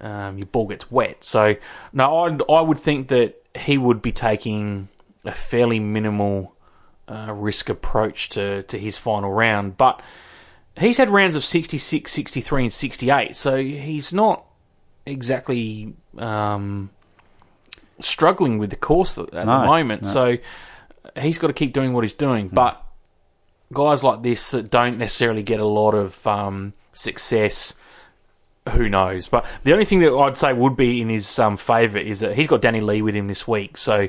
[0.00, 1.24] um, your ball gets wet.
[1.24, 1.56] So,
[1.92, 4.88] no, I'd, I would think that he would be taking
[5.24, 6.54] a fairly minimal
[7.08, 9.76] uh, risk approach to, to his final round.
[9.76, 10.02] But
[10.76, 14.44] he's had rounds of 66, 63, and 68, so he's not
[15.06, 16.90] exactly um,
[18.00, 20.02] struggling with the course at no, the moment.
[20.02, 20.08] No.
[20.08, 20.38] So
[21.20, 22.50] he's got to keep doing what he's doing.
[22.50, 22.54] Mm.
[22.54, 22.84] But
[23.72, 27.74] guys like this that don't necessarily get a lot of um, success,
[28.70, 29.26] who knows?
[29.26, 32.34] But the only thing that I'd say would be in his um, favour is that
[32.34, 33.76] he's got Danny Lee with him this week.
[33.76, 34.08] So,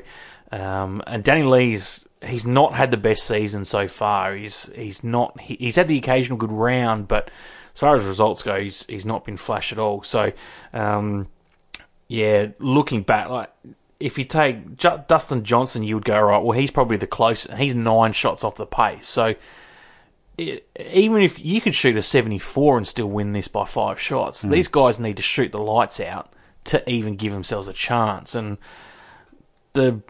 [0.51, 4.35] um, and Danny Lee's he's not had the best season so far.
[4.35, 7.29] He's he's not he, he's had the occasional good round, but
[7.73, 10.03] as far as results go, he's he's not been flash at all.
[10.03, 10.31] So,
[10.73, 11.27] um,
[12.07, 13.51] yeah, looking back, like
[13.99, 16.41] if you take J- Dustin Johnson, you would go right.
[16.41, 17.53] Well, he's probably the closest.
[17.57, 19.07] He's nine shots off the pace.
[19.07, 19.35] So
[20.37, 24.41] it, even if you could shoot a seventy-four and still win this by five shots,
[24.41, 26.31] these guys need to shoot the lights out
[26.65, 28.35] to even give themselves a chance.
[28.35, 28.57] And
[29.73, 30.01] the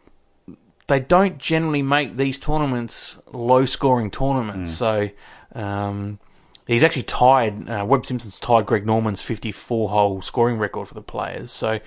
[0.88, 4.72] they don't generally make these tournaments low-scoring tournaments.
[4.72, 5.10] So.
[5.54, 6.20] Um,
[6.68, 7.70] He's actually tied.
[7.70, 11.52] Uh, Webb Simpson's tied Greg Norman's 54-hole scoring record for the players.
[11.52, 11.80] So,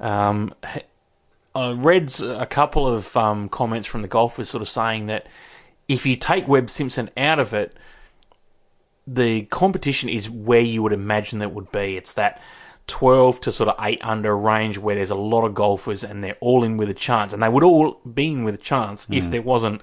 [0.00, 0.52] um,
[1.54, 5.28] I read a couple of um, comments from the golfers, sort of saying that
[5.88, 7.76] if you take Webb Simpson out of it,
[9.06, 11.96] the competition is where you would imagine that would be.
[11.96, 12.40] It's that
[12.86, 16.36] 12 to sort of 8 under range where there's a lot of golfers and they're
[16.40, 17.32] all in with a chance.
[17.32, 19.82] And they would all be in with a chance if there wasn't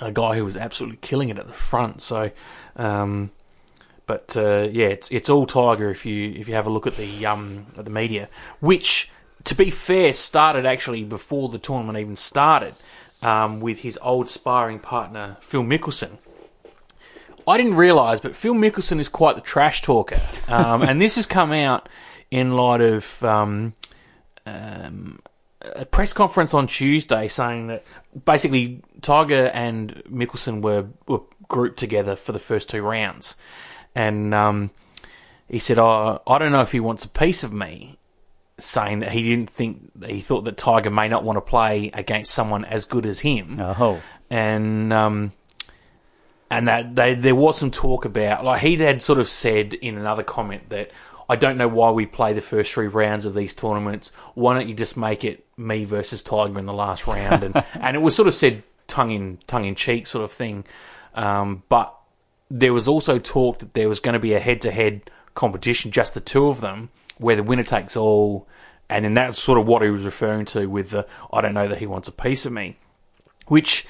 [0.00, 2.02] a guy who was absolutely killing it at the front.
[2.02, 2.30] So,
[2.76, 3.30] um,
[4.06, 6.96] but uh, yeah, it's it's all Tiger if you if you have a look at
[6.96, 8.28] the um at the media,
[8.60, 9.10] which
[9.44, 12.74] to be fair started actually before the tournament even started,
[13.22, 16.18] um, with his old sparring partner Phil Mickelson.
[17.46, 21.24] I didn't realise, but Phil Mickelson is quite the trash talker, um, and this has
[21.24, 21.88] come out
[22.30, 23.72] in light of um,
[24.44, 25.20] um,
[25.62, 27.84] a press conference on Tuesday saying that
[28.24, 33.34] basically Tiger and Mickelson were, were grouped together for the first two rounds,
[33.94, 34.70] and um,
[35.48, 37.96] he said, "Oh, I don't know if he wants a piece of me."
[38.58, 42.34] Saying that he didn't think he thought that Tiger may not want to play against
[42.34, 44.00] someone as good as him, Oh,
[44.30, 45.32] and um,
[46.50, 49.96] and that they, there was some talk about like he had sort of said in
[49.96, 50.90] another comment that
[51.28, 54.12] I don't know why we play the first three rounds of these tournaments.
[54.34, 57.44] Why don't you just make it me versus Tiger in the last round?
[57.44, 60.64] And and it was sort of said tongue in tongue in cheek sort of thing.
[61.14, 61.94] Um, but
[62.50, 65.90] there was also talk that there was going to be a head to head competition,
[65.90, 66.88] just the two of them,
[67.18, 68.48] where the winner takes all.
[68.90, 71.68] And then that's sort of what he was referring to with the I don't know
[71.68, 72.78] that he wants a piece of me,
[73.46, 73.86] which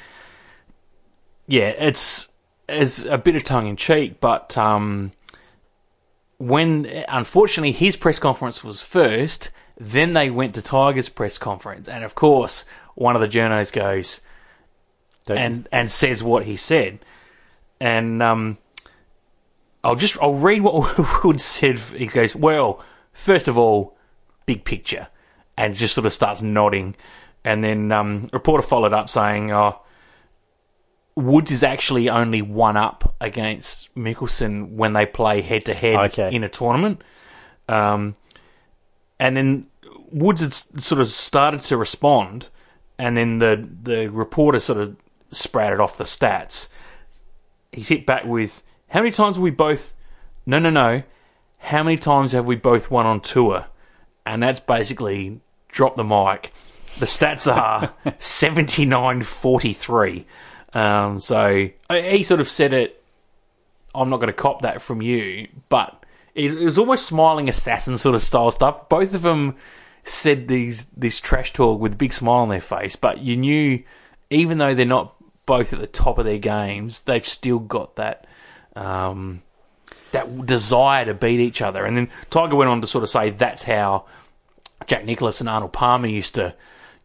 [1.46, 2.28] yeah, it's
[2.68, 5.12] it's a bit of tongue in cheek, but um,
[6.38, 12.04] when unfortunately his press conference was first, then they went to Tiger's press conference, and
[12.04, 12.64] of course
[12.94, 14.20] one of the journos goes
[15.26, 16.98] don't- and and says what he said,
[17.80, 18.58] and um,
[19.84, 21.78] I'll just I'll read what Wood said.
[21.78, 22.84] He goes, "Well,
[23.18, 23.96] first of all,
[24.46, 25.08] big picture,"
[25.56, 26.94] and just sort of starts nodding,
[27.44, 29.80] and then um, reporter followed up saying, "Oh."
[31.16, 36.32] Woods is actually only one up against Mickelson when they play head to head Okay.
[36.32, 37.02] in a tournament.
[37.68, 38.14] Um,
[39.18, 39.66] and then
[40.12, 42.50] Woods had s- sort of started to respond,
[43.00, 44.96] and then the the reporter sort of
[45.32, 46.68] sprouted off the stats.
[47.72, 49.94] He's hit back with, "How many times have we both?
[50.46, 51.02] No, no, no.
[51.58, 53.66] How many times have we both won on tour?"
[54.24, 56.52] And that's basically drop the mic.
[56.98, 60.26] The stats are seventy nine forty three.
[60.74, 63.02] Um, so he sort of said it.
[63.94, 66.04] I'm not going to cop that from you, but
[66.34, 68.88] it, it was almost smiling assassin sort of style stuff.
[68.88, 69.56] Both of them
[70.04, 73.82] said these this trash talk with a big smile on their face, but you knew,
[74.30, 75.14] even though they're not
[75.46, 78.26] both at the top of their games, they've still got that
[78.76, 79.42] um,
[80.12, 81.84] that desire to beat each other.
[81.84, 84.06] And then Tiger went on to sort of say that's how
[84.86, 86.54] Jack Nicklaus and Arnold Palmer used to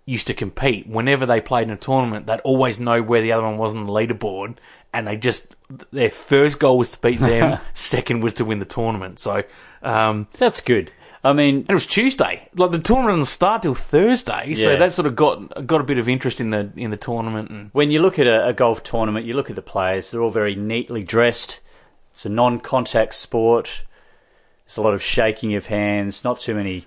[0.06, 0.88] used to compete.
[0.88, 3.86] Whenever they played in a tournament, they'd always know where the other one was on
[3.86, 4.58] the leaderboard,
[4.94, 5.56] and they just
[5.92, 9.20] their first goal was to beat them, second was to win the tournament.
[9.20, 9.44] So.
[9.84, 10.92] Um, that's good.
[11.26, 12.50] I mean, it was Tuesday.
[12.56, 15.98] Like the tournament didn't start till Thursday, so that sort of got got a bit
[15.98, 17.50] of interest in the in the tournament.
[17.50, 20.22] And when you look at a, a golf tournament, you look at the players, they're
[20.22, 21.62] all very neatly dressed.
[22.14, 23.84] It's a non contact sport.
[24.66, 26.86] There's a lot of shaking of hands, not too many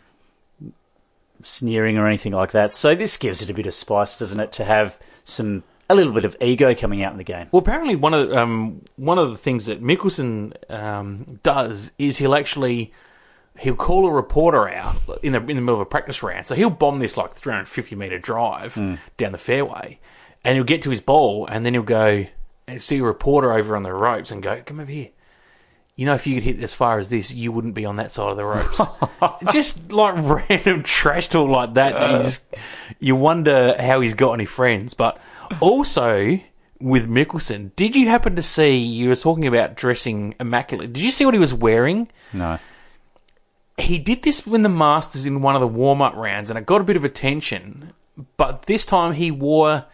[1.42, 2.72] sneering or anything like that.
[2.72, 6.12] So this gives it a bit of spice, doesn't it, to have some a little
[6.12, 7.48] bit of ego coming out in the game.
[7.52, 12.34] Well, apparently one of um, one of the things that Mickelson um, does is he'll
[12.34, 12.92] actually
[13.58, 16.46] he'll call a reporter out in the in the middle of a practice round.
[16.46, 18.74] So he'll bomb this like 350 meter drive
[19.16, 20.00] down the fairway,
[20.44, 22.26] and he'll get to his ball, and then he'll go
[22.66, 25.10] and see a reporter over on the ropes and go, "Come over here."
[25.96, 28.12] You know, if you could hit as far as this, you wouldn't be on that
[28.12, 28.82] side of the ropes.
[29.52, 30.14] just like
[30.50, 31.94] random trash talk like that.
[31.94, 32.42] that you, just,
[33.00, 34.92] you wonder how he's got any friends.
[34.92, 35.18] But
[35.60, 36.38] also
[36.80, 38.76] with Mickelson, did you happen to see?
[38.76, 40.92] You were talking about dressing immaculate.
[40.92, 42.08] Did you see what he was wearing?
[42.34, 42.58] No.
[43.78, 46.66] He did this when the Masters in one of the warm up rounds, and it
[46.66, 47.92] got a bit of attention.
[48.36, 49.86] But this time he wore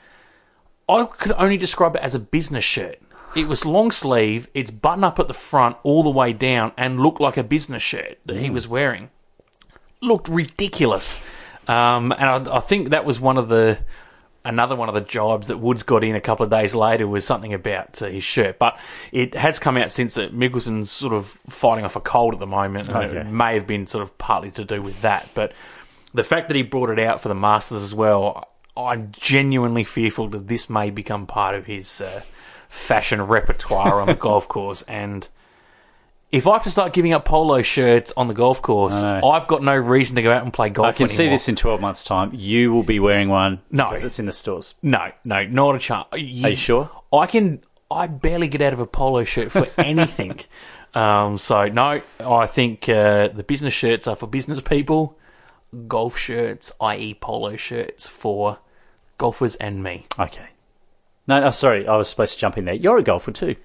[0.88, 2.98] I could only describe it as a business shirt.
[3.34, 7.00] It was long sleeve, it's button up at the front all the way down, and
[7.00, 9.10] looked like a business shirt that he was wearing.
[10.00, 11.24] Looked ridiculous,
[11.68, 13.78] um, and I, I think that was one of the
[14.44, 17.24] another one of the jibes that Woods got in a couple of days later was
[17.24, 18.58] something about uh, his shirt.
[18.58, 18.76] But
[19.12, 22.46] it has come out since that Mickelson's sort of fighting off a cold at the
[22.46, 23.18] moment, and Okay.
[23.20, 25.28] it may have been sort of partly to do with that.
[25.34, 25.52] But
[26.12, 30.28] the fact that he brought it out for the Masters as well, I'm genuinely fearful
[30.30, 32.22] that this may become part of his uh,
[32.72, 34.82] fashion repertoire on the golf course.
[34.82, 35.28] And
[36.30, 39.28] if I have to start giving up polo shirts on the golf course, I know.
[39.30, 40.88] I've got no reason to go out and play golf.
[40.88, 41.34] I can see anymore.
[41.34, 42.30] this in 12 months' time.
[42.34, 43.60] You will be wearing one.
[43.70, 43.90] No.
[43.90, 44.74] because it's in the stores.
[44.82, 46.06] No, no, not a chance.
[46.12, 46.90] Are you sure?
[47.12, 47.62] I can.
[47.90, 50.40] I barely get out of a polo shirt for anything.
[50.94, 55.18] um, so no, I think uh, the business shirts are for business people.
[55.88, 58.58] Golf shirts, i.e., polo shirts, for
[59.18, 60.06] golfers and me.
[60.18, 60.46] Okay.
[61.26, 61.86] No, no, sorry.
[61.86, 62.74] I was supposed to jump in there.
[62.74, 63.56] You're a golfer too.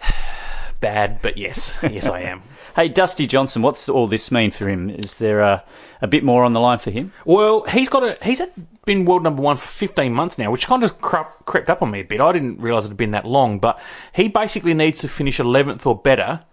[0.80, 2.42] Bad, but yes, yes, I am.
[2.76, 4.90] Hey, Dusty Johnson, what's all this mean for him?
[4.90, 5.64] Is there a,
[6.02, 7.10] a bit more on the line for him?
[7.24, 8.52] Well, he's got a he's had-
[8.84, 11.90] been world number one for 15 months now, which kind of crep, crept up on
[11.90, 12.20] me a bit.
[12.20, 13.80] I didn't realise it had been that long, but
[14.12, 16.44] he basically needs to finish 11th or better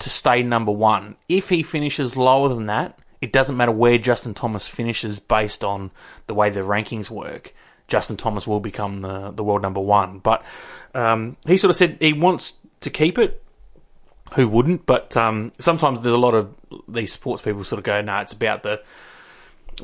[0.00, 1.14] to stay number one.
[1.28, 5.92] If he finishes lower than that, it doesn't matter where Justin Thomas finishes based on
[6.26, 7.54] the way the rankings work.
[7.88, 10.18] Justin Thomas will become the, the world number one.
[10.18, 10.44] But
[10.94, 13.42] um, he sort of said he wants to keep it.
[14.34, 14.84] Who wouldn't?
[14.84, 16.54] But um, sometimes there's a lot of
[16.86, 18.82] these sports people sort of go, no, it's about the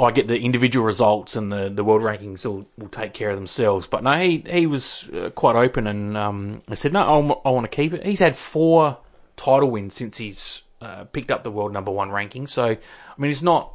[0.00, 3.36] I get the individual results and the, the world rankings will, will take care of
[3.36, 3.86] themselves.
[3.86, 7.64] But no, he he was uh, quite open and um, I said, no, I, want
[7.64, 8.04] to keep it.
[8.04, 8.98] He's had four
[9.36, 12.46] title wins since he's uh, picked up the world number one ranking.
[12.46, 12.76] So, I
[13.18, 13.73] mean, he's not.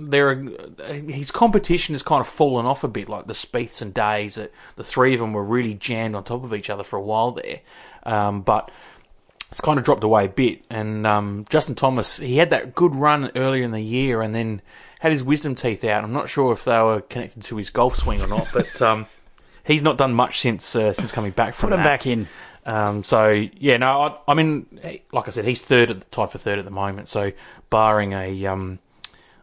[0.00, 0.34] There, are,
[0.86, 4.36] his competition has kind of fallen off a bit, like the Spieths and Days.
[4.36, 7.02] That the three of them were really jammed on top of each other for a
[7.02, 7.60] while there,
[8.04, 8.70] um, but
[9.50, 10.64] it's kind of dropped away a bit.
[10.70, 14.62] And um, Justin Thomas, he had that good run earlier in the year, and then
[15.00, 16.04] had his wisdom teeth out.
[16.04, 19.06] I'm not sure if they were connected to his golf swing or not, but um,
[19.64, 21.84] he's not done much since uh, since coming back from Put him that.
[21.84, 22.28] back in.
[22.66, 24.66] Um, so yeah, no, I, I mean,
[25.12, 27.08] like I said, he's third at the tied for third at the moment.
[27.08, 27.32] So
[27.70, 28.78] barring a um,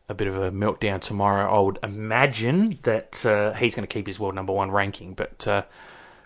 [0.08, 4.08] a bit of a meltdown tomorrow, I would imagine that uh, he's going to keep
[4.08, 5.14] his world number one ranking.
[5.14, 5.64] But uh,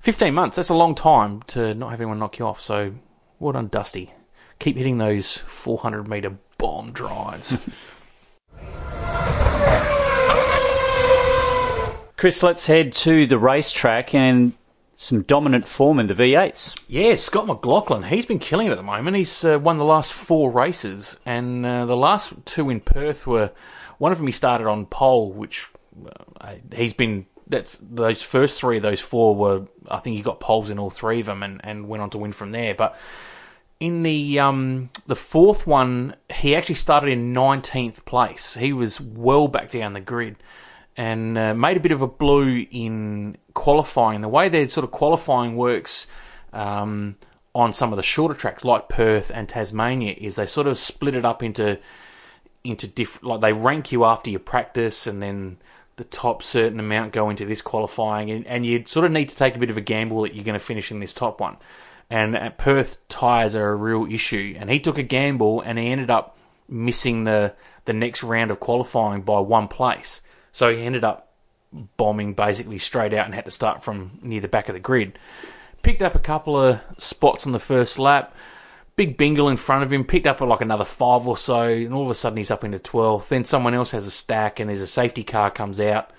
[0.02, 2.60] 15 months, that's a long time to not have anyone knock you off.
[2.60, 2.94] So
[3.40, 4.14] well done, Dusty.
[4.60, 7.66] Keep hitting those 400 meter bomb drives.
[12.18, 14.52] Chris, let's head to the racetrack and
[15.02, 16.78] some dominant form in the V8s.
[16.90, 18.04] Yeah, Scott McLaughlin.
[18.04, 19.16] He's been killing it at the moment.
[19.16, 23.52] He's uh, won the last four races, and uh, the last two in Perth were
[23.98, 24.28] one of them.
[24.28, 25.70] He started on pole, which
[26.42, 27.28] uh, he's been.
[27.48, 29.68] That's those first three of those four were.
[29.90, 32.18] I think he got poles in all three of them, and, and went on to
[32.18, 32.76] win from there.
[32.76, 33.00] But
[33.80, 38.56] in the um, the fourth one, he actually started in nineteenth place.
[38.56, 40.36] He was well back down the grid,
[40.98, 44.22] and uh, made a bit of a blue in qualifying.
[44.22, 46.08] The way their sort of qualifying works
[46.54, 47.16] um,
[47.56, 51.16] on some of the shorter tracks, like Perth and Tasmania, is they sort of split
[51.16, 51.80] it up into
[52.64, 53.26] into different.
[53.26, 55.58] Like they rank you after your practice, and then
[55.96, 59.36] the top certain amount go into this qualifying, and, and you sort of need to
[59.36, 61.58] take a bit of a gamble that you're going to finish in this top one.
[62.10, 65.88] And at Perth, tyres are a real issue, and he took a gamble, and he
[65.88, 66.38] ended up
[66.68, 67.54] missing the
[67.86, 70.22] the next round of qualifying by one place.
[70.60, 71.32] So he ended up
[71.96, 75.18] bombing basically straight out and had to start from near the back of the grid.
[75.84, 78.36] Picked up a couple of spots on the first lap.
[78.98, 82.04] Big Bingle in front of him picked up like another five or so, and all
[82.04, 83.30] of a sudden he's up into 12th.
[83.30, 86.12] Then someone else has a stack, and there's a safety car comes out.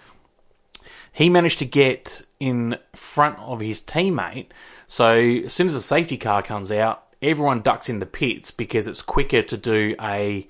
[1.13, 4.47] He managed to get in front of his teammate.
[4.87, 8.87] So as soon as the safety car comes out, everyone ducks in the pits because
[8.87, 10.49] it's quicker to do a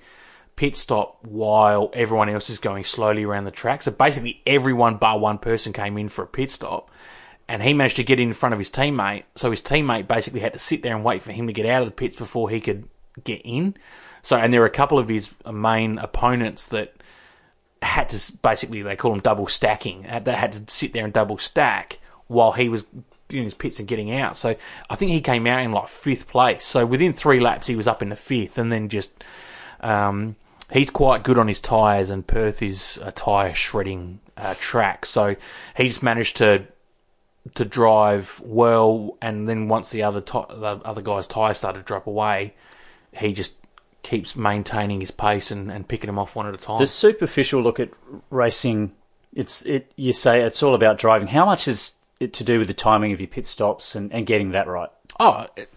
[0.55, 3.81] pit stop while everyone else is going slowly around the track.
[3.83, 6.89] So basically, everyone bar one person came in for a pit stop,
[7.47, 9.23] and he managed to get in front of his teammate.
[9.35, 11.81] So his teammate basically had to sit there and wait for him to get out
[11.81, 12.87] of the pits before he could
[13.23, 13.75] get in.
[14.21, 16.93] So, and there were a couple of his main opponents that
[17.81, 20.05] had to basically they call them double stacking.
[20.07, 22.85] Uh, they had to sit there and double stack while he was
[23.27, 24.37] doing his pits and getting out.
[24.37, 24.55] So
[24.89, 26.63] I think he came out in like fifth place.
[26.63, 29.23] So within three laps he was up in the fifth, and then just
[29.81, 30.35] um,
[30.71, 35.05] he's quite good on his tyres, and Perth is a tyre shredding uh, track.
[35.05, 35.35] So
[35.75, 36.65] he's managed to
[37.55, 41.85] to drive well, and then once the other ty- the other guy's tyres started to
[41.85, 42.53] drop away,
[43.13, 43.55] he just
[44.03, 46.79] keeps maintaining his pace and, and picking them off one at a time.
[46.79, 47.89] The superficial look at
[48.29, 48.93] racing
[49.33, 49.91] It's it.
[49.95, 51.27] You say it's all about driving.
[51.29, 54.25] How much is it to do with the timing of your pit stops and, and
[54.25, 54.89] getting that right?
[55.19, 55.73] Oh, it-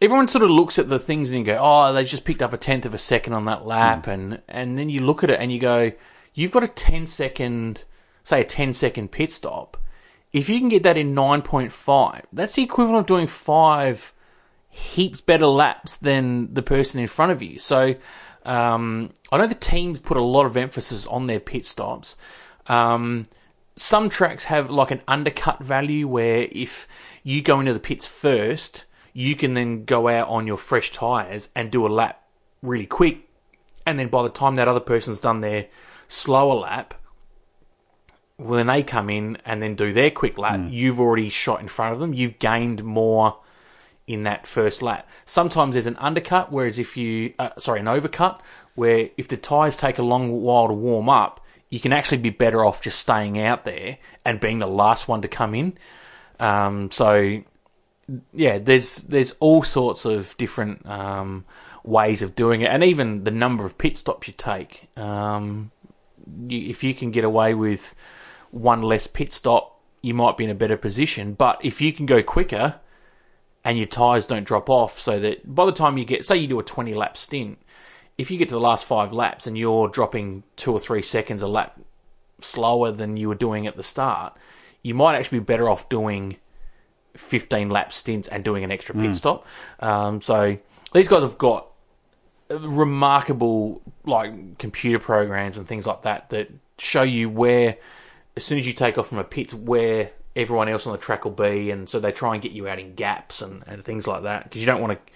[0.00, 2.52] everyone sort of looks at the things and you go, oh, they just picked up
[2.52, 5.40] a tenth of a second on that lap, and and then you look at it
[5.40, 5.92] and you go,
[6.34, 7.84] you've got a 10 second,
[8.22, 9.76] say a 10 second pit stop.
[10.32, 14.12] If you can get that in 9.5, that's the equivalent of doing five
[14.68, 17.58] heaps better laps than the person in front of you.
[17.58, 17.96] So
[18.44, 22.16] um, I know the teams put a lot of emphasis on their pit stops.
[22.68, 23.24] Um,
[23.74, 26.86] some tracks have like an undercut value where if
[27.24, 31.48] you go into the pits first, you can then go out on your fresh tyres
[31.54, 32.22] and do a lap
[32.62, 33.28] really quick.
[33.86, 35.66] And then by the time that other person's done their
[36.08, 36.94] slower lap,
[38.36, 41.92] when they come in and then do their quick lap, you've already shot in front
[41.92, 42.14] of them.
[42.14, 43.38] You've gained more
[44.06, 45.08] in that first lap.
[45.24, 48.40] Sometimes there's an undercut, whereas if you, uh, sorry, an overcut,
[48.74, 52.30] where if the tyres take a long while to warm up, you can actually be
[52.30, 55.78] better off just staying out there and being the last one to come in.
[56.40, 57.42] Um, so,
[58.32, 61.44] yeah, there's there's all sorts of different um,
[61.84, 64.88] ways of doing it, and even the number of pit stops you take.
[64.96, 65.70] Um,
[66.48, 67.94] you, if you can get away with
[68.50, 71.34] one less pit stop, you might be in a better position.
[71.34, 72.80] But if you can go quicker,
[73.64, 76.46] and your tyres don't drop off so that by the time you get, say you
[76.46, 77.58] do a 20 lap stint,
[78.16, 81.42] if you get to the last five laps and you're dropping two or three seconds
[81.42, 81.78] a lap
[82.38, 84.36] slower than you were doing at the start,
[84.82, 86.36] you might actually be better off doing
[87.20, 89.46] 15 lap stints and doing an extra pit stop.
[89.78, 90.56] Um, so
[90.92, 91.66] these guys have got
[92.50, 97.76] remarkable like computer programs and things like that that show you where
[98.36, 101.24] as soon as you take off from a pit where everyone else on the track
[101.24, 104.06] will be and so they try and get you out in gaps and, and things
[104.06, 105.12] like that because you don't want to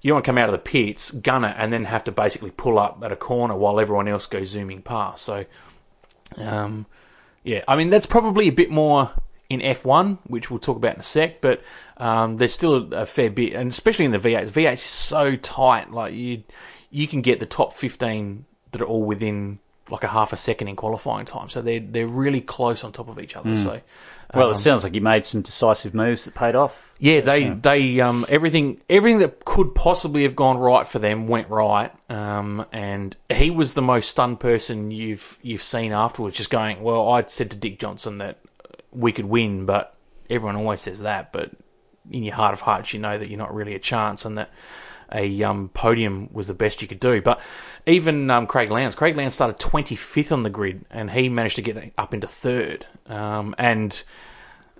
[0.00, 2.12] you don't want to come out of the pits gun it and then have to
[2.12, 5.44] basically pull up at a corner while everyone else goes zooming past so
[6.38, 6.86] um,
[7.44, 9.12] yeah I mean that's probably a bit more
[9.50, 11.62] in F1 which we'll talk about in a sec but
[11.98, 15.36] um, there's still a, a fair bit and especially in the V8 V8 is so
[15.36, 16.42] tight like you
[16.90, 19.58] you can get the top 15 that are all within
[19.90, 23.08] like a half a second in qualifying time so they're they're really close on top
[23.08, 23.80] of each other so
[24.34, 26.94] Well, it sounds like you made some decisive moves that paid off.
[26.98, 31.48] yeah, they they um everything everything that could possibly have gone right for them went
[31.50, 31.92] right.
[32.10, 37.08] Um, and he was the most stunned person you've you've seen afterwards, just going, "Well,
[37.08, 38.38] I said to Dick Johnson that
[38.94, 39.96] we could win, but
[40.30, 41.50] everyone always says that, but
[42.10, 44.50] in your heart of hearts, you know that you're not really a chance, and that
[45.12, 47.40] a um, podium was the best you could do." But
[47.86, 51.62] even um, Craig Lowndes, Craig Lowndes started 25th on the grid, and he managed to
[51.62, 52.86] get up into third.
[53.06, 54.02] Um, and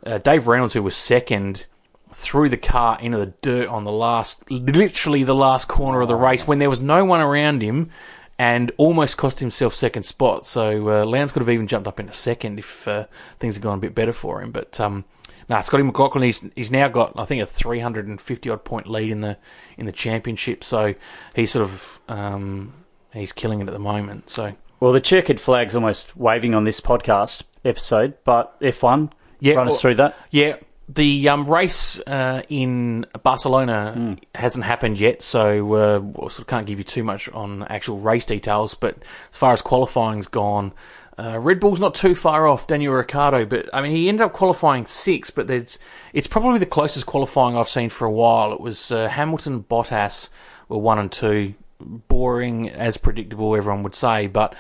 [0.04, 1.66] uh, Dave Reynolds, who was second,
[2.12, 6.14] threw the car into the dirt on the last, literally the last corner of the
[6.14, 7.90] race when there was no one around him
[8.39, 10.47] and almost cost himself second spot.
[10.47, 13.07] So uh, Lowndes could have even jumped up into second if uh,
[13.39, 14.51] things had gone a bit better for him.
[14.51, 15.05] But um,
[15.49, 19.20] no, Scotty McLaughlin, he's he's now got I think a 350 odd point lead in
[19.20, 19.37] the
[19.78, 20.64] in the championship.
[20.64, 20.95] So
[21.35, 22.72] he's sort of um,
[23.12, 24.30] he's killing it at the moment.
[24.30, 29.11] So Well, the checkered flag's almost waving on this podcast episode, but F1,
[29.41, 30.16] Yeah, run us well- through that.
[30.30, 30.57] Yeah,
[30.89, 36.78] the um, race uh, in Barcelona hasn't happened yet, so uh, sort of can't give
[36.78, 38.74] you too much on actual race details.
[38.74, 38.99] But
[39.30, 40.72] as far as qualifying's gone,
[41.18, 43.47] uh, Red Bull's not too far off Daniel Ricciardo.
[43.47, 47.68] But I mean, he ended up qualifying sixth, but it's probably the closest qualifying I've
[47.68, 48.53] seen for a while.
[48.53, 50.28] It was uh, Hamilton, Bottas
[50.68, 54.55] were one and two, boring as predictable, everyone would say, but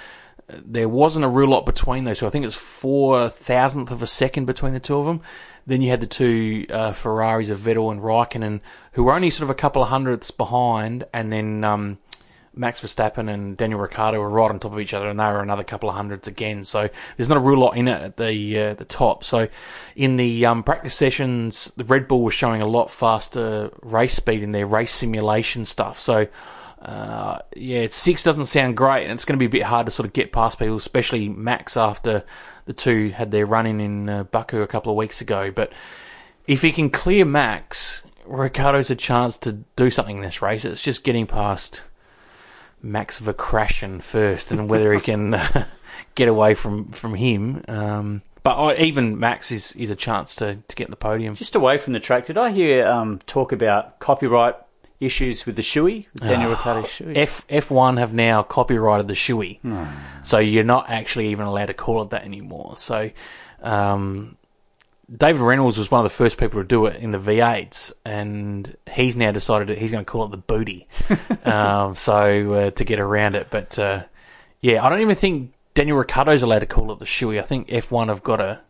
[0.48, 2.26] there wasn't a real lot between those two.
[2.26, 5.20] I think it's four thousandth of a second between the two of them.
[5.66, 8.60] Then you had the two uh, Ferraris of Vettel and Raikkonen,
[8.92, 11.98] who were only sort of a couple of hundredths behind, and then um,
[12.54, 15.40] Max Verstappen and Daniel Ricciardo were right on top of each other, and they were
[15.40, 16.64] another couple of hundredths again.
[16.64, 19.24] So there's not a real lot in it at the uh, the top.
[19.24, 19.48] So
[19.96, 24.42] in the um, practice sessions, the Red Bull was showing a lot faster race speed
[24.42, 25.98] in their race simulation stuff.
[25.98, 26.28] So
[26.84, 29.92] uh, yeah, six doesn't sound great, and it's going to be a bit hard to
[29.92, 32.24] sort of get past people, especially Max after
[32.66, 35.50] the two had their run in in uh, Baku a couple of weeks ago.
[35.50, 35.72] But
[36.46, 40.64] if he can clear Max, Ricciardo's a chance to do something in this race.
[40.64, 41.82] It's just getting past
[42.82, 45.66] Max Verkrashen first, and whether he can uh,
[46.14, 47.62] get away from from him.
[47.66, 51.34] Um, but uh, even Max is is a chance to to get the podium.
[51.34, 54.56] Just away from the track, did I hear um, talk about copyright
[55.04, 57.16] issues with the shoey, with Daniel Ricciardo's shoey?
[57.16, 59.60] F F1 have now copyrighted the shoey,
[60.22, 62.76] so you're not actually even allowed to call it that anymore.
[62.76, 63.10] So,
[63.62, 64.36] um,
[65.14, 68.76] David Reynolds was one of the first people to do it in the V8s, and
[68.90, 70.88] he's now decided that he's going to call it the booty.
[71.44, 74.04] um, so uh, to get around it, but uh,
[74.60, 77.38] yeah, I don't even think Daniel Ricciardo's allowed to call it the shoey.
[77.38, 78.60] I think F1 have got a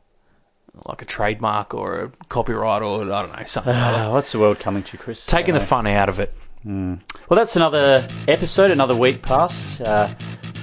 [0.87, 3.73] like a trademark or a copyright or I don't know something.
[3.75, 5.25] Uh, what's the world coming to, Chris?
[5.27, 6.33] Taking Uh, the fun out of it.
[6.67, 6.99] Well,
[7.31, 9.83] that's another episode, another week passed.
[9.83, 10.09] Uh,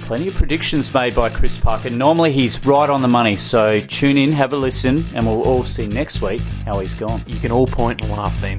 [0.02, 1.90] plenty of predictions made by Chris Parker.
[1.90, 5.64] Normally he's right on the money, so tune in, have a listen, and we'll all
[5.64, 7.22] see next week how he's gone.
[7.28, 8.58] You can all point and laugh then.